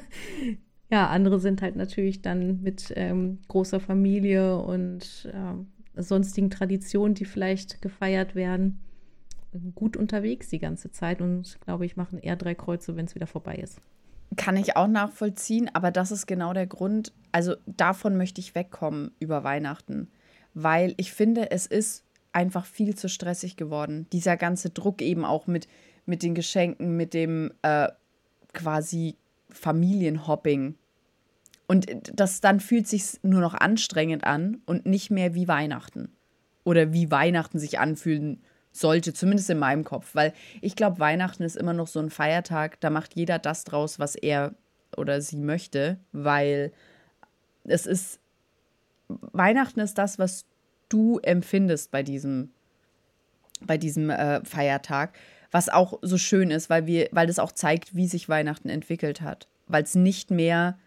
Ja, 0.93 1.07
andere 1.07 1.39
sind 1.39 1.63
halt 1.63 1.75
natürlich 1.75 2.21
dann 2.21 2.61
mit 2.61 2.93
ähm, 2.95 3.39
großer 3.47 3.79
Familie 3.79 4.59
und 4.59 5.27
äh, 5.33 5.72
sonstigen 5.95 6.49
Traditionen, 6.49 7.15
die 7.15 7.25
vielleicht 7.25 7.81
gefeiert 7.81 8.35
werden, 8.35 8.79
gut 9.75 9.97
unterwegs 9.97 10.49
die 10.49 10.59
ganze 10.59 10.91
Zeit 10.91 11.21
und 11.21 11.59
glaube 11.61 11.85
ich, 11.85 11.95
machen 11.95 12.19
eher 12.19 12.35
drei 12.35 12.55
Kreuze, 12.55 12.95
wenn 12.95 13.05
es 13.05 13.15
wieder 13.15 13.27
vorbei 13.27 13.55
ist. 13.55 13.79
Kann 14.35 14.57
ich 14.57 14.75
auch 14.75 14.87
nachvollziehen, 14.87 15.69
aber 15.73 15.91
das 15.91 16.11
ist 16.11 16.25
genau 16.25 16.53
der 16.53 16.65
Grund. 16.65 17.13
Also 17.31 17.55
davon 17.67 18.17
möchte 18.17 18.41
ich 18.41 18.55
wegkommen 18.55 19.11
über 19.19 19.43
Weihnachten, 19.43 20.09
weil 20.55 20.95
ich 20.97 21.13
finde, 21.13 21.51
es 21.51 21.67
ist 21.67 22.03
einfach 22.31 22.65
viel 22.65 22.95
zu 22.95 23.09
stressig 23.09 23.57
geworden. 23.57 24.07
Dieser 24.11 24.37
ganze 24.37 24.71
Druck 24.71 25.01
eben 25.01 25.23
auch 25.23 25.45
mit, 25.45 25.67
mit 26.05 26.23
den 26.23 26.33
Geschenken, 26.33 26.97
mit 26.97 27.13
dem 27.13 27.51
äh, 27.61 27.89
quasi 28.53 29.17
Familienhopping. 29.49 30.75
Und 31.73 31.87
das 32.13 32.39
dann 32.39 32.59
fühlt 32.59 32.87
sich 32.87 33.19
nur 33.23 33.41
noch 33.41 33.55
anstrengend 33.55 34.25
an 34.25 34.61
und 34.67 34.85
nicht 34.85 35.09
mehr 35.09 35.33
wie 35.33 35.47
Weihnachten. 35.47 36.15
Oder 36.63 36.93
wie 36.93 37.09
Weihnachten 37.09 37.57
sich 37.57 37.79
anfühlen 37.79 38.43
sollte, 38.71 39.11
zumindest 39.11 39.49
in 39.49 39.57
meinem 39.57 39.83
Kopf. 39.83 40.13
Weil 40.13 40.33
ich 40.61 40.75
glaube, 40.75 40.99
Weihnachten 40.99 41.41
ist 41.41 41.57
immer 41.57 41.73
noch 41.73 41.87
so 41.87 41.99
ein 41.99 42.11
Feiertag, 42.11 42.79
da 42.79 42.91
macht 42.91 43.15
jeder 43.15 43.39
das 43.39 43.63
draus, 43.63 43.97
was 43.97 44.13
er 44.13 44.53
oder 44.95 45.19
sie 45.19 45.37
möchte, 45.37 45.97
weil 46.11 46.71
es 47.63 47.87
ist, 47.87 48.19
Weihnachten 49.07 49.79
ist 49.79 49.97
das, 49.97 50.19
was 50.19 50.45
du 50.89 51.17
empfindest 51.23 51.89
bei 51.89 52.03
diesem, 52.03 52.51
bei 53.61 53.79
diesem 53.79 54.11
äh, 54.11 54.45
Feiertag, 54.45 55.17
was 55.49 55.69
auch 55.69 55.97
so 56.03 56.19
schön 56.19 56.51
ist, 56.51 56.69
weil 56.69 56.85
wir, 56.85 57.09
weil 57.13 57.25
das 57.25 57.39
auch 57.39 57.51
zeigt, 57.51 57.95
wie 57.95 58.07
sich 58.07 58.29
Weihnachten 58.29 58.69
entwickelt 58.69 59.21
hat. 59.21 59.47
Weil 59.65 59.81
es 59.81 59.95
nicht 59.95 60.29
mehr 60.29 60.77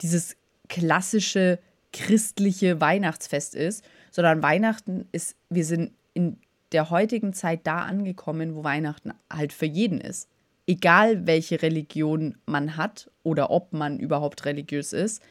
dieses 0.00 0.36
klassische 0.68 1.58
christliche 1.92 2.80
Weihnachtsfest 2.80 3.54
ist, 3.54 3.84
sondern 4.10 4.42
Weihnachten 4.42 5.06
ist, 5.12 5.36
wir 5.48 5.64
sind 5.64 5.92
in 6.14 6.38
der 6.72 6.90
heutigen 6.90 7.32
Zeit 7.32 7.60
da 7.64 7.80
angekommen, 7.80 8.54
wo 8.54 8.64
Weihnachten 8.64 9.12
halt 9.30 9.52
für 9.52 9.66
jeden 9.66 10.00
ist. 10.00 10.28
Egal 10.66 11.26
welche 11.26 11.62
Religion 11.62 12.36
man 12.44 12.76
hat 12.76 13.10
oder 13.22 13.50
ob 13.50 13.72
man 13.72 13.98
überhaupt 13.98 14.44
religiös 14.44 14.92
ist, 14.92 15.22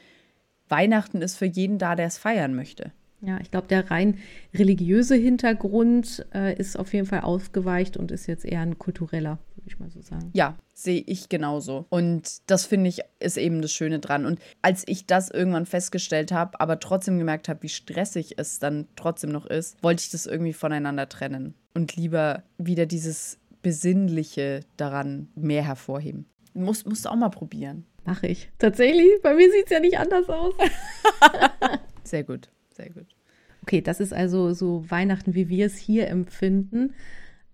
Weihnachten 0.68 1.22
ist 1.22 1.36
für 1.36 1.46
jeden 1.46 1.78
da, 1.78 1.94
der 1.94 2.06
es 2.06 2.18
feiern 2.18 2.54
möchte. 2.54 2.92
Ja, 3.20 3.38
ich 3.40 3.50
glaube, 3.50 3.68
der 3.68 3.90
rein 3.90 4.18
religiöse 4.54 5.16
Hintergrund 5.16 6.26
äh, 6.34 6.56
ist 6.56 6.78
auf 6.78 6.92
jeden 6.92 7.06
Fall 7.06 7.20
ausgeweicht 7.20 7.96
und 7.96 8.12
ist 8.12 8.26
jetzt 8.26 8.44
eher 8.44 8.60
ein 8.60 8.78
kultureller, 8.78 9.38
würde 9.58 9.68
ich 9.68 9.78
mal 9.78 9.90
so 9.90 10.00
sagen. 10.00 10.30
Ja, 10.32 10.56
sehe 10.72 11.02
ich 11.06 11.28
genauso. 11.28 11.86
Und 11.90 12.48
das 12.50 12.64
finde 12.66 12.88
ich 12.88 13.00
ist 13.20 13.36
eben 13.36 13.60
das 13.62 13.72
Schöne 13.72 13.98
dran. 13.98 14.24
Und 14.24 14.40
als 14.62 14.84
ich 14.86 15.06
das 15.06 15.30
irgendwann 15.30 15.66
festgestellt 15.66 16.32
habe, 16.32 16.60
aber 16.60 16.80
trotzdem 16.80 17.18
gemerkt 17.18 17.48
habe, 17.48 17.62
wie 17.62 17.68
stressig 17.68 18.34
es 18.38 18.58
dann 18.58 18.86
trotzdem 18.96 19.30
noch 19.30 19.46
ist, 19.46 19.82
wollte 19.82 20.02
ich 20.02 20.10
das 20.10 20.26
irgendwie 20.26 20.52
voneinander 20.52 21.08
trennen 21.08 21.54
und 21.74 21.96
lieber 21.96 22.42
wieder 22.56 22.86
dieses 22.86 23.38
Besinnliche 23.62 24.60
daran 24.76 25.28
mehr 25.34 25.64
hervorheben. 25.64 26.26
Muss, 26.54 26.84
musst 26.84 27.04
du 27.04 27.10
auch 27.10 27.16
mal 27.16 27.28
probieren. 27.28 27.84
Mache 28.04 28.28
ich. 28.28 28.50
Tatsächlich, 28.58 29.20
bei 29.22 29.34
mir 29.34 29.50
sieht 29.50 29.64
es 29.66 29.70
ja 29.70 29.80
nicht 29.80 29.98
anders 29.98 30.28
aus. 30.28 30.54
Sehr 32.04 32.24
gut. 32.24 32.48
Sehr 32.70 32.90
gut. 32.90 33.06
Okay, 33.62 33.82
das 33.82 34.00
ist 34.00 34.14
also 34.14 34.54
so 34.54 34.88
Weihnachten, 34.90 35.34
wie 35.34 35.48
wir 35.48 35.66
es 35.66 35.76
hier 35.76 36.08
empfinden, 36.08 36.94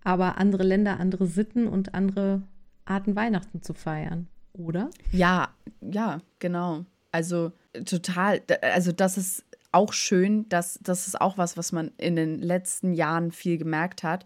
aber 0.05 0.37
andere 0.37 0.63
Länder, 0.63 0.99
andere 0.99 1.25
Sitten 1.27 1.67
und 1.67 1.93
andere 1.93 2.43
Arten 2.85 3.15
Weihnachten 3.15 3.61
zu 3.61 3.73
feiern, 3.73 4.27
oder? 4.53 4.89
Ja, 5.11 5.49
ja, 5.81 6.21
genau. 6.39 6.85
Also 7.11 7.51
total, 7.85 8.41
also 8.61 8.91
das 8.91 9.17
ist 9.17 9.43
auch 9.71 9.91
schön, 9.91 10.47
dass 10.47 10.79
das 10.81 11.07
ist 11.07 11.19
auch 11.19 11.37
was, 11.37 11.57
was 11.57 11.71
man 11.71 11.91
in 11.97 12.15
den 12.15 12.39
letzten 12.39 12.93
Jahren 12.93 13.31
viel 13.31 13.57
gemerkt 13.57 14.03
hat, 14.03 14.23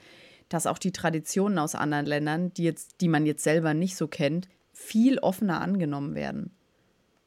dass 0.49 0.67
auch 0.67 0.77
die 0.77 0.91
Traditionen 0.91 1.57
aus 1.57 1.75
anderen 1.75 2.05
Ländern, 2.05 2.53
die 2.53 2.63
jetzt, 2.63 3.01
die 3.01 3.07
man 3.07 3.25
jetzt 3.25 3.43
selber 3.43 3.73
nicht 3.73 3.95
so 3.95 4.07
kennt, 4.07 4.47
viel 4.73 5.17
offener 5.19 5.61
angenommen 5.61 6.13
werden. 6.13 6.51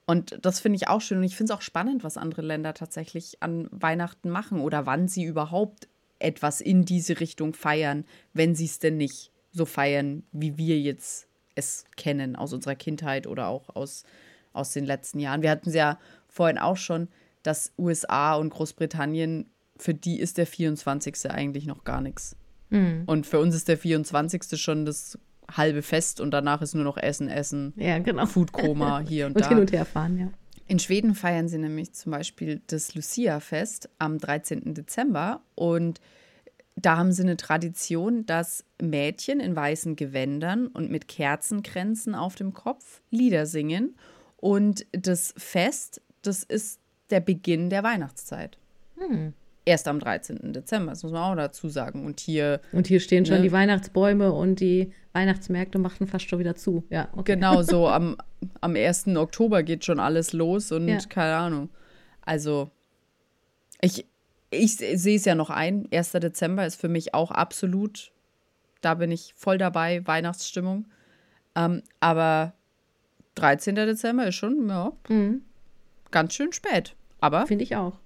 Und 0.05 0.39
das 0.43 0.61
finde 0.61 0.77
ich 0.77 0.89
auch 0.89 1.01
schön. 1.01 1.19
Und 1.19 1.25
ich 1.25 1.37
finde 1.37 1.53
es 1.53 1.59
auch 1.59 1.63
spannend, 1.63 2.05
was 2.05 2.19
andere 2.19 2.43
Länder 2.43 2.75
tatsächlich 2.75 3.43
an 3.43 3.69
Weihnachten 3.71 4.29
machen 4.29 4.61
oder 4.61 4.85
wann 4.85 5.09
sie 5.09 5.25
überhaupt 5.25 5.89
etwas 6.23 6.61
in 6.61 6.85
diese 6.85 7.21
Richtung 7.21 7.55
feiern, 7.55 8.05
wenn 8.33 8.55
sie 8.55 8.67
es 8.67 8.79
denn 8.79 8.97
nicht 8.97 9.31
so 9.53 9.65
feiern, 9.65 10.25
wie 10.33 10.57
wir 10.57 10.79
jetzt 10.81 11.29
es 11.55 11.85
kennen 11.97 12.37
aus 12.37 12.53
unserer 12.53 12.75
Kindheit 12.75 13.27
oder 13.27 13.49
auch 13.49 13.75
aus, 13.77 14.05
aus 14.53 14.73
den 14.73 14.87
letzten 14.87 15.19
Jahren. 15.19 15.43
Wir 15.43 15.51
hatten 15.51 15.69
es 15.69 15.75
ja 15.75 15.99
vorhin 16.29 16.59
auch 16.59 16.77
schon, 16.79 17.09
dass 17.43 17.73
USA 17.79 18.35
und 18.37 18.51
Großbritannien, 18.51 19.51
für 19.77 19.95
die 19.95 20.19
ist 20.19 20.39
der 20.39 20.47
24. 20.47 21.31
eigentlich 21.31 21.67
noch 21.67 21.85
gar 21.85 22.01
nichts. 22.01 22.37
Mhm. 22.71 23.03
Und 23.07 23.27
für 23.27 23.39
uns 23.39 23.55
ist 23.55 23.69
der 23.69 23.77
24. 23.77 24.61
schon 24.61 24.87
das 24.87 25.19
halbe 25.51 25.83
Fest 25.83 26.21
und 26.21 26.31
danach 26.31 26.63
ist 26.63 26.75
nur 26.75 26.85
noch 26.85 26.97
Essen, 26.97 27.29
Essen, 27.29 27.75
ja, 27.77 27.99
genau. 27.99 28.25
Foodkoma 28.27 29.01
hier 29.07 29.27
und, 29.27 29.37
und 29.37 29.45
da. 29.45 29.49
hin 29.49 29.59
und 29.59 29.73
her 29.73 29.85
fahren, 29.85 30.19
ja. 30.19 30.29
In 30.67 30.79
Schweden 30.79 31.15
feiern 31.15 31.49
sie 31.49 31.59
nämlich 31.59 31.93
zum 31.93 32.13
Beispiel 32.13 32.63
das 32.67 32.95
Lucia-Fest 32.95 33.91
am 33.99 34.19
13. 34.19 34.75
Dezember 34.75 35.43
und 35.55 36.01
da 36.77 36.97
haben 36.97 37.13
sie 37.13 37.23
eine 37.23 37.37
Tradition, 37.37 38.25
dass 38.25 38.65
Mädchen 38.81 39.41
in 39.41 39.55
weißen 39.55 39.95
Gewändern 39.95 40.69
und 40.69 40.91
mit 40.91 41.07
Kerzenkränzen 41.07 42.15
auf 42.15 42.35
dem 42.35 42.55
Kopf 42.55 43.03
Lieder 43.11 43.45
singen. 43.45 43.95
Und 44.39 44.87
das 44.93 45.35
Fest, 45.37 46.01
das 46.23 46.43
ist 46.43 46.81
der 47.11 47.21
Beginn 47.21 47.69
der 47.69 47.83
Weihnachtszeit. 47.83 48.57
Hm 48.97 49.35
erst 49.65 49.89
am 49.89 50.01
13. 50.01 50.53
Dezember, 50.53 50.93
das 50.93 51.03
muss 51.03 51.13
man 51.13 51.23
auch 51.23 51.37
dazu 51.37 51.69
sagen. 51.69 52.05
Und 52.05 52.21
hier. 52.21 52.61
Und 52.73 52.87
hier 52.87 53.01
stehen 53.01 53.25
schon 53.25 53.37
ne? 53.37 53.43
die 53.43 53.53
Weihnachtsbäume 53.53 54.33
und 54.33 54.61
die 54.61 54.93
Weihnachtsmärkte 55.13 55.79
machten 55.79 56.07
fast 56.07 56.29
schon 56.29 56.39
wieder 56.39 56.57
zu. 56.57 56.85
Ja, 56.91 57.09
okay. 57.13 57.35
Genau, 57.35 57.63
so 57.63 57.89
am, 57.91 58.17
am 58.61 58.77
1. 58.77 59.09
Oktober 59.09 59.63
geht 59.63 59.85
schon 59.85 60.01
alles 60.01 60.33
los 60.33 60.73
und 60.73 60.89
ja. 60.89 60.99
keine 61.09 61.37
Ahnung. 61.37 61.69
Also, 62.25 62.71
ich, 63.81 64.07
ich 64.51 64.77
sehe 64.77 65.17
es 65.17 65.25
ja 65.25 65.35
noch 65.35 65.51
ein. 65.51 65.89
1. 65.93 66.13
Dezember 66.13 66.67
ist 66.67 66.81
für 66.81 66.89
mich 66.89 67.15
auch 67.15 67.31
absolut, 67.31 68.13
da 68.81 68.95
bin 68.95 69.11
ich 69.11 69.35
voll 69.37 69.59
dabei, 69.59 70.07
Weihnachtsstimmung. 70.07 70.87
Ähm, 71.55 71.83
aber 72.01 72.55
13. 73.37 73.75
Dezember 73.75 74.27
ist 74.27 74.37
schon, 74.37 74.69
ja, 74.69 74.93
mhm. 75.09 75.43
ganz 76.11 76.35
schön 76.35 76.53
spät. 76.53 76.97
Aber. 77.21 77.47
Finde 77.47 77.65
ich 77.65 77.77
auch. 77.77 77.99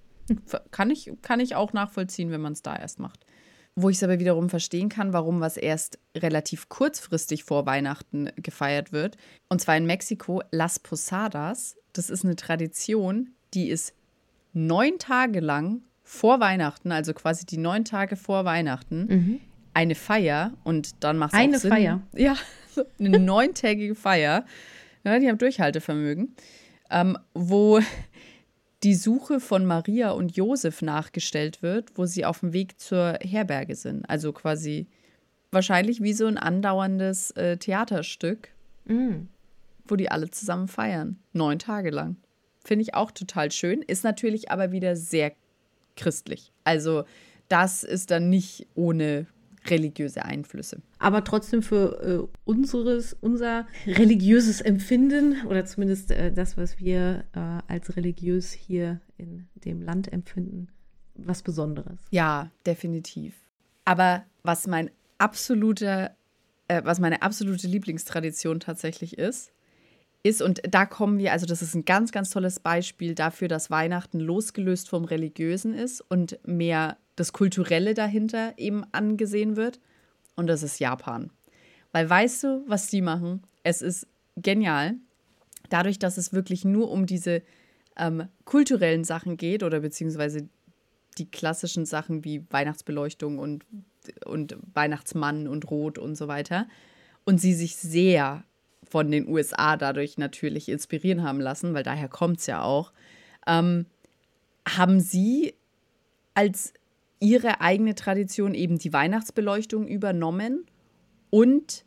Kann 0.71 0.91
ich, 0.91 1.13
kann 1.23 1.41
ich 1.41 1.55
auch 1.55 1.73
nachvollziehen, 1.73 2.31
wenn 2.31 2.41
man 2.41 2.53
es 2.53 2.63
da 2.63 2.77
erst 2.77 2.99
macht. 2.99 3.27
Wo 3.75 3.91
ich 3.91 3.97
es 3.97 4.03
aber 4.03 4.19
wiederum 4.19 4.49
verstehen 4.49 4.89
kann, 4.89 5.13
warum 5.13 5.41
was 5.41 5.57
erst 5.57 5.99
relativ 6.17 6.69
kurzfristig 6.69 7.45
vor 7.45 7.67
Weihnachten 7.67 8.31
gefeiert 8.37 8.93
wird. 8.93 9.17
Und 9.49 9.61
zwar 9.61 9.77
in 9.77 9.87
Mexiko, 9.87 10.43
Las 10.51 10.79
Posadas. 10.79 11.77
Das 11.93 12.11
ist 12.11 12.25
eine 12.25 12.37
Tradition, 12.37 13.31
die 13.55 13.69
ist 13.69 13.95
neun 14.53 14.99
Tage 14.99 15.41
lang 15.41 15.83
vor 16.03 16.41
Weihnachten, 16.41 16.93
also 16.93 17.13
quasi 17.13 17.45
die 17.45 17.59
neun 17.59 17.85
Tage 17.85 18.17
vor 18.17 18.45
Weihnachten, 18.45 19.07
mhm. 19.07 19.41
eine 19.75 19.95
Feier. 19.95 20.53
Und 20.65 21.03
dann 21.05 21.19
macht 21.19 21.35
es 21.35 21.39
Eine 21.39 21.59
Sinn, 21.59 21.71
Feier? 21.71 22.01
Ja, 22.15 22.37
eine 22.99 23.19
neuntägige 23.19 23.95
Feier. 23.95 24.45
Ja, 25.05 25.19
die 25.19 25.29
haben 25.29 25.39
Durchhaltevermögen. 25.39 26.35
Ähm, 26.91 27.19
wo 27.35 27.81
die 28.83 28.95
Suche 28.95 29.41
von 29.41 29.65
Maria 29.65 30.11
und 30.11 30.37
Josef 30.37 30.83
nachgestellt 30.83 31.63
wird, 31.63 31.97
wo 31.97 32.07
sie 32.07 32.25
auf 32.25 32.41
dem 32.41 32.53
Weg 32.53 32.79
zur 32.79 33.19
Herberge 33.23 33.75
sind. 33.75 34.09
Also 34.09 34.33
quasi 34.33 34.87
wahrscheinlich 35.51 36.03
wie 36.03 36.13
so 36.13 36.27
ein 36.27 36.37
andauerndes 36.37 37.31
äh, 37.33 37.57
Theaterstück, 37.57 38.49
mm. 38.85 39.29
wo 39.87 39.97
die 39.97 40.11
alle 40.11 40.31
zusammen 40.31 40.69
feiern. 40.69 41.19
Neun 41.33 41.59
Tage 41.59 41.91
lang. 41.91 42.17
Finde 42.65 42.83
ich 42.83 42.95
auch 42.95 43.11
total 43.11 43.51
schön. 43.51 43.83
Ist 43.83 44.05
natürlich 44.05 44.51
aber 44.51 44.73
wieder 44.73 44.97
sehr 44.97 45.33
christlich. 45.97 46.53
Also 46.65 47.05
das 47.49 47.85
ist 47.85 48.11
dann 48.11 48.29
nicht 48.29 48.67
ohne 48.75 49.27
religiöse 49.71 50.25
Einflüsse. 50.25 50.81
Aber 50.99 51.25
trotzdem 51.25 51.63
für 51.63 52.01
äh, 52.03 52.39
unseres, 52.45 53.15
unser 53.21 53.67
religiöses 53.87 54.61
Empfinden 54.61 55.47
oder 55.47 55.65
zumindest 55.65 56.11
äh, 56.11 56.33
das, 56.33 56.57
was 56.57 56.79
wir 56.79 57.25
äh, 57.35 57.73
als 57.73 57.97
religiös 57.97 58.53
hier 58.53 59.01
in 59.17 59.49
dem 59.55 59.83
Land 59.83 60.13
empfinden, 60.13 60.69
was 61.15 61.43
Besonderes. 61.43 61.99
Ja, 62.11 62.51
definitiv. 62.67 63.35
Aber 63.85 64.25
was 64.43 64.67
mein 64.67 64.91
absoluter, 65.19 66.17
äh, 66.69 66.83
was 66.85 67.01
meine 67.01 67.23
absolute 67.23 67.67
Lieblingstradition 67.67 68.61
tatsächlich 68.61 69.19
ist, 69.19 69.53
ist, 70.27 70.43
und 70.43 70.61
da 70.69 70.87
kommen 70.87 71.19
wir, 71.19 71.33
also 71.33 71.47
das 71.47 71.63
ist 71.63 71.75
ein 71.75 71.85
ganz, 71.85 72.13
ganz 72.13 72.31
tolles 72.31 72.61
Beispiel 72.61 73.15
dafür, 73.15 73.49
dass 73.49 73.71
Weihnachten 73.71 74.21
losgelöst 74.21 74.89
vom 74.89 75.05
Religiösen 75.05 75.75
ist 75.75 76.01
und 76.01 76.39
mehr 76.47 76.97
das 77.17 77.33
Kulturelle 77.33 77.95
dahinter 77.95 78.55
eben 78.57 78.85
angesehen 78.93 79.57
wird. 79.57 79.81
Und 80.37 80.47
das 80.47 80.63
ist 80.63 80.79
Japan. 80.79 81.31
Weil 81.93 82.09
weißt 82.09 82.45
du, 82.45 82.65
was 82.67 82.89
die 82.89 83.01
machen? 83.01 83.43
Es 83.63 83.83
ist 83.83 84.07
genial. 84.37 84.97
dadurch, 85.71 85.99
dass 85.99 86.17
es 86.19 86.33
wirklich 86.33 86.65
nur 86.65 86.91
um 86.91 87.07
diese 87.07 87.43
ähm, 87.97 88.29
kulturellen 88.45 89.05
Sachen 89.05 89.37
geht 89.37 89.63
oder 89.63 89.81
beziehungsweise 89.81 90.49
die 91.19 91.31
klassischen 91.31 91.87
Sachen 91.87 92.25
wie 92.25 92.45
Weihnachtsbeleuchtung 92.51 93.39
und, 93.39 93.65
und 94.25 94.57
Weihnachtsmann 94.75 95.49
und 95.49 95.71
Rot 95.71 95.99
und 95.99 96.15
so 96.15 96.29
weiter. 96.29 96.69
Und 97.25 97.41
sie 97.41 97.55
sich 97.55 97.77
sehr 97.77 98.45
von 98.89 99.11
den 99.11 99.29
USA 99.29 99.77
dadurch 99.77 100.19
natürlich 100.19 100.69
inspirieren 100.69 101.23
haben 101.23 101.41
lassen, 101.41 101.75
weil 101.75 101.83
daher 101.83 102.09
kommt 102.09 102.39
es 102.41 102.47
ja 102.47 102.63
auch. 102.63 102.93
Ähm, 103.47 103.87
haben 104.69 105.01
Sie 105.01 105.55
als 106.35 106.73
Ihre 107.19 107.61
eigene 107.61 107.95
Tradition 107.95 108.55
eben 108.55 108.79
die 108.79 108.93
Weihnachtsbeleuchtung 108.93 109.87
übernommen 109.87 110.67
und 111.31 111.85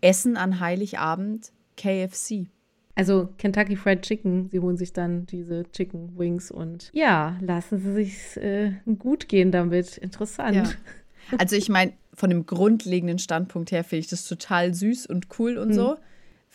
Essen 0.00 0.36
an 0.36 0.60
Heiligabend 0.60 1.52
KFC? 1.76 2.46
Also 2.94 3.30
Kentucky 3.38 3.76
Fried 3.76 4.02
Chicken, 4.02 4.48
sie 4.50 4.60
holen 4.60 4.76
sich 4.76 4.92
dann 4.92 5.26
diese 5.26 5.64
Chicken 5.72 6.18
Wings 6.18 6.50
und 6.50 6.90
ja, 6.92 7.36
lassen 7.40 7.78
sie 7.78 7.92
sich 7.92 8.36
äh, 8.36 8.72
gut 8.98 9.28
gehen 9.28 9.50
damit. 9.50 9.96
Interessant. 9.98 10.56
Ja. 10.56 10.64
Also 11.38 11.56
ich 11.56 11.68
meine, 11.68 11.92
von 12.12 12.28
dem 12.28 12.44
grundlegenden 12.44 13.18
Standpunkt 13.18 13.72
her 13.72 13.84
finde 13.84 14.00
ich 14.00 14.08
das 14.08 14.26
total 14.26 14.74
süß 14.74 15.06
und 15.06 15.28
cool 15.38 15.58
und 15.58 15.68
hm. 15.68 15.74
so. 15.74 15.96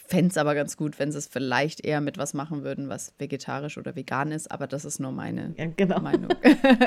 Fände 0.08 0.30
es 0.30 0.38
aber 0.38 0.54
ganz 0.54 0.78
gut, 0.78 1.00
wenn 1.00 1.12
sie 1.12 1.18
es 1.18 1.28
vielleicht 1.28 1.84
eher 1.84 2.00
mit 2.00 2.18
was 2.18 2.34
machen 2.34 2.64
würden, 2.64 2.90
was 2.90 3.14
vegetarisch 3.18 3.78
oder 3.78 3.96
vegan 3.96 4.32
ist, 4.32 4.52
aber 4.52 4.68
das 4.68 4.86
ist 4.86 5.00
nur 5.00 5.12
meine 5.12 5.54
ja, 5.58 5.66
genau. 5.66 6.00
Meinung. 6.00 6.30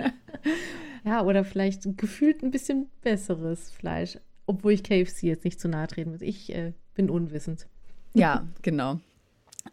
ja, 1.04 1.24
oder 1.24 1.44
vielleicht 1.44 1.98
gefühlt 1.98 2.42
ein 2.42 2.50
bisschen 2.50 2.88
besseres 3.02 3.70
Fleisch, 3.70 4.18
obwohl 4.46 4.72
ich 4.72 4.85
KFC 4.85 5.24
jetzt 5.24 5.44
nicht 5.44 5.61
zu 5.61 5.68
nahe 5.68 5.88
treten 5.88 6.11
muss. 6.11 6.20
Ich 6.20 6.54
äh, 6.54 6.72
bin 6.94 7.11
unwissend. 7.11 7.66
Ja, 8.14 8.46
genau. 8.62 9.00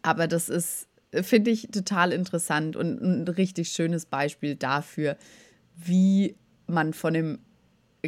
Aber 0.02 0.26
das 0.26 0.48
ist, 0.48 0.88
finde 1.12 1.50
ich, 1.50 1.68
total 1.72 2.12
interessant 2.12 2.76
und 2.76 3.00
ein 3.00 3.28
richtig 3.28 3.68
schönes 3.68 4.06
Beispiel 4.06 4.56
dafür, 4.56 5.16
wie 5.76 6.36
man 6.66 6.92
von 6.92 7.14
dem 7.14 7.38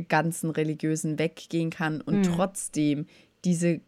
ganzen 0.09 0.51
Religiösen 0.51 1.19
weggehen 1.19 1.71
kann 1.71 2.01
und 2.01 2.19
mhm. 2.19 2.23
trotzdem 2.25 3.07
diese 3.45 3.81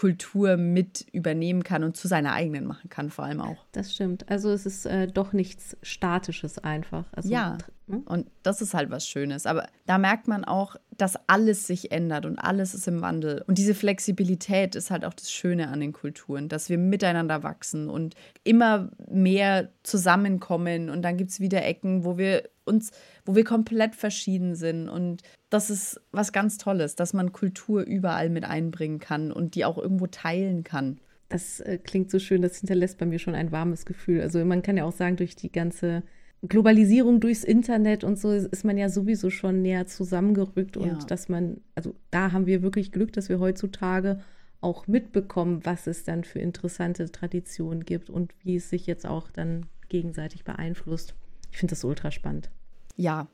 Kultur 0.00 0.56
mit 0.56 1.06
übernehmen 1.12 1.62
kann 1.62 1.84
und 1.84 1.94
zu 1.94 2.08
seiner 2.08 2.32
eigenen 2.32 2.64
machen 2.64 2.88
kann, 2.88 3.10
vor 3.10 3.26
allem 3.26 3.42
auch. 3.42 3.66
Das 3.72 3.92
stimmt. 3.92 4.26
Also 4.30 4.50
es 4.50 4.64
ist 4.64 4.86
äh, 4.86 5.06
doch 5.06 5.34
nichts 5.34 5.76
Statisches 5.82 6.58
einfach. 6.58 7.04
Also, 7.12 7.28
ja, 7.28 7.58
ne? 7.86 8.00
und 8.06 8.26
das 8.42 8.62
ist 8.62 8.72
halt 8.72 8.88
was 8.88 9.06
Schönes. 9.06 9.44
Aber 9.44 9.68
da 9.84 9.98
merkt 9.98 10.26
man 10.26 10.46
auch, 10.46 10.76
dass 10.96 11.18
alles 11.26 11.66
sich 11.66 11.92
ändert 11.92 12.24
und 12.24 12.38
alles 12.38 12.72
ist 12.72 12.88
im 12.88 13.02
Wandel. 13.02 13.44
Und 13.46 13.58
diese 13.58 13.74
Flexibilität 13.74 14.74
ist 14.74 14.90
halt 14.90 15.04
auch 15.04 15.12
das 15.12 15.30
Schöne 15.30 15.68
an 15.68 15.80
den 15.80 15.92
Kulturen, 15.92 16.48
dass 16.48 16.70
wir 16.70 16.78
miteinander 16.78 17.42
wachsen 17.42 17.90
und 17.90 18.14
immer 18.42 18.88
mehr 19.06 19.68
zusammenkommen. 19.82 20.88
Und 20.88 21.02
dann 21.02 21.18
gibt 21.18 21.30
es 21.30 21.40
wieder 21.40 21.62
Ecken, 21.62 22.04
wo 22.04 22.16
wir 22.16 22.48
uns, 22.70 22.90
wo 23.24 23.34
wir 23.34 23.44
komplett 23.44 23.94
verschieden 23.94 24.54
sind. 24.54 24.88
Und 24.88 25.22
das 25.50 25.68
ist 25.68 26.00
was 26.12 26.32
ganz 26.32 26.56
Tolles, 26.56 26.94
dass 26.94 27.12
man 27.12 27.32
Kultur 27.32 27.82
überall 27.82 28.30
mit 28.30 28.44
einbringen 28.44 29.00
kann 29.00 29.32
und 29.32 29.54
die 29.54 29.64
auch 29.64 29.76
irgendwo 29.76 30.06
teilen 30.06 30.64
kann. 30.64 31.00
Das 31.28 31.60
äh, 31.60 31.78
klingt 31.78 32.10
so 32.10 32.18
schön, 32.18 32.42
das 32.42 32.58
hinterlässt 32.58 32.98
bei 32.98 33.06
mir 33.06 33.18
schon 33.18 33.34
ein 33.34 33.52
warmes 33.52 33.84
Gefühl. 33.84 34.20
Also 34.20 34.44
man 34.44 34.62
kann 34.62 34.76
ja 34.76 34.84
auch 34.84 34.92
sagen, 34.92 35.16
durch 35.16 35.36
die 35.36 35.52
ganze 35.52 36.02
Globalisierung 36.42 37.20
durchs 37.20 37.44
Internet 37.44 38.02
und 38.02 38.18
so 38.18 38.32
ist 38.32 38.64
man 38.64 38.78
ja 38.78 38.88
sowieso 38.88 39.28
schon 39.28 39.60
näher 39.60 39.86
zusammengerückt 39.86 40.76
ja. 40.76 40.82
und 40.82 41.10
dass 41.10 41.28
man, 41.28 41.60
also 41.74 41.94
da 42.10 42.32
haben 42.32 42.46
wir 42.46 42.62
wirklich 42.62 42.92
Glück, 42.92 43.12
dass 43.12 43.28
wir 43.28 43.40
heutzutage 43.40 44.20
auch 44.62 44.86
mitbekommen, 44.86 45.60
was 45.64 45.86
es 45.86 46.04
dann 46.04 46.24
für 46.24 46.38
interessante 46.38 47.10
Traditionen 47.10 47.84
gibt 47.84 48.10
und 48.10 48.34
wie 48.42 48.56
es 48.56 48.70
sich 48.70 48.86
jetzt 48.86 49.06
auch 49.06 49.30
dann 49.30 49.66
gegenseitig 49.88 50.44
beeinflusst. 50.44 51.14
Ich 51.50 51.58
finde 51.58 51.72
das 51.72 51.84
ultra 51.84 52.10
spannend. 52.10 52.50
Ja, 52.96 53.28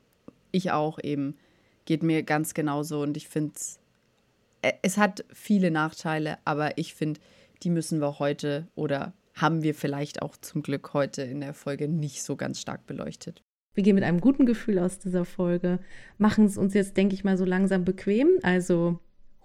ich 0.51 0.71
auch 0.71 0.99
eben. 1.01 1.35
Geht 1.85 2.03
mir 2.03 2.23
ganz 2.23 2.53
genauso 2.53 3.01
und 3.01 3.15
ich 3.15 3.27
finde 3.27 3.53
es, 3.55 3.79
äh, 4.61 4.73
es 4.81 4.97
hat 4.97 5.23
viele 5.31 5.71
Nachteile, 5.71 6.37
aber 6.43 6.77
ich 6.77 6.93
finde, 6.93 7.19
die 7.63 7.69
müssen 7.69 8.01
wir 8.01 8.19
heute 8.19 8.67
oder 8.75 9.13
haben 9.33 9.63
wir 9.63 9.73
vielleicht 9.73 10.21
auch 10.21 10.35
zum 10.37 10.63
Glück 10.63 10.93
heute 10.93 11.21
in 11.21 11.41
der 11.41 11.53
Folge 11.53 11.87
nicht 11.87 12.23
so 12.23 12.35
ganz 12.35 12.59
stark 12.59 12.85
beleuchtet. 12.87 13.43
Wir 13.73 13.83
gehen 13.83 13.95
mit 13.95 14.03
einem 14.03 14.21
guten 14.21 14.45
Gefühl 14.45 14.79
aus 14.79 14.97
dieser 14.97 15.23
Folge, 15.23 15.79
machen 16.17 16.45
es 16.45 16.57
uns 16.57 16.73
jetzt, 16.73 16.97
denke 16.97 17.13
ich 17.13 17.23
mal, 17.23 17.37
so 17.37 17.45
langsam 17.45 17.85
bequem. 17.85 18.39
Also 18.41 18.99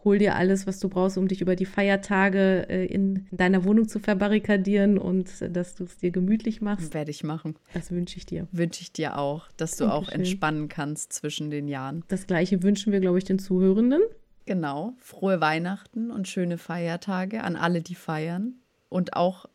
hol 0.05 0.19
dir 0.19 0.37
alles, 0.37 0.67
was 0.67 0.81
du 0.81 0.88
brauchst, 0.88 1.17
um 1.19 1.29
dich 1.29 1.41
über 1.41 1.57
die 1.57 1.67
Feiertage 1.67 2.69
äh, 2.69 2.87
in, 2.87 3.27
deiner 3.31 3.65
Wohnung 3.65 3.88
zu 3.88 3.99
verbarrikadieren 3.99 4.99
und 4.99 5.41
äh, 5.41 5.51
dass 5.51 5.75
du 5.75 5.85
es 5.85 5.99
dir 5.99 6.11
gemütlich 6.11 6.61
machst. 6.61 6.95
Werde 6.95 7.11
ich 7.11 7.25
machen. 7.25 7.57
Das 7.75 7.91
wünsche 7.91 8.17
ich 8.17 8.27
dir. 8.27 8.49
Wünsche 8.53 8.83
ich 8.83 8.93
dir 8.93 9.19
auch, 9.19 9.49
dass 9.57 9.77
du 9.77 9.85
Dankeschön. 9.85 10.05
auch 10.05 10.12
entspannen 10.12 10.69
kannst 10.69 11.12
zwischen 11.12 11.51
den 11.51 11.69
Jahren. 11.69 12.05
Das 12.09 12.27
gleiche 12.27 12.62
wünschen 12.62 12.93
wir, 12.93 13.01
glaube 13.01 13.19
ich, 13.19 13.25
den 13.25 13.38
Zuhörenden. 13.38 14.03
Genau. 14.47 14.95
Frohe 14.99 15.41
Weihnachten 15.41 16.11
und 16.11 16.27
schöne 16.27 16.59
Feiertage 16.59 17.45
an 17.45 17.57
alle, 17.57 17.81
die 17.81 17.95
feiern. 17.95 18.55
Und 18.88 19.17
auch 19.17 19.47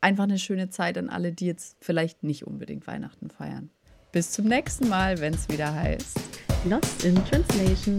einfach 0.00 0.24
eine 0.24 0.38
schöne 0.38 0.70
Zeit 0.70 0.96
an 0.98 1.08
alle, 1.08 1.32
die 1.32 1.46
jetzt 1.46 1.76
vielleicht 1.80 2.22
nicht 2.22 2.46
unbedingt 2.46 2.86
Weihnachten 2.86 3.28
feiern. 3.28 3.70
Bis 4.12 4.30
zum 4.30 4.46
nächsten 4.46 4.88
Mal, 4.88 5.20
wenn 5.20 5.34
es 5.34 5.48
wieder 5.48 5.74
heißt 5.74 6.18
Lost 6.64 7.04
in 7.04 7.14
Translation. 7.26 7.98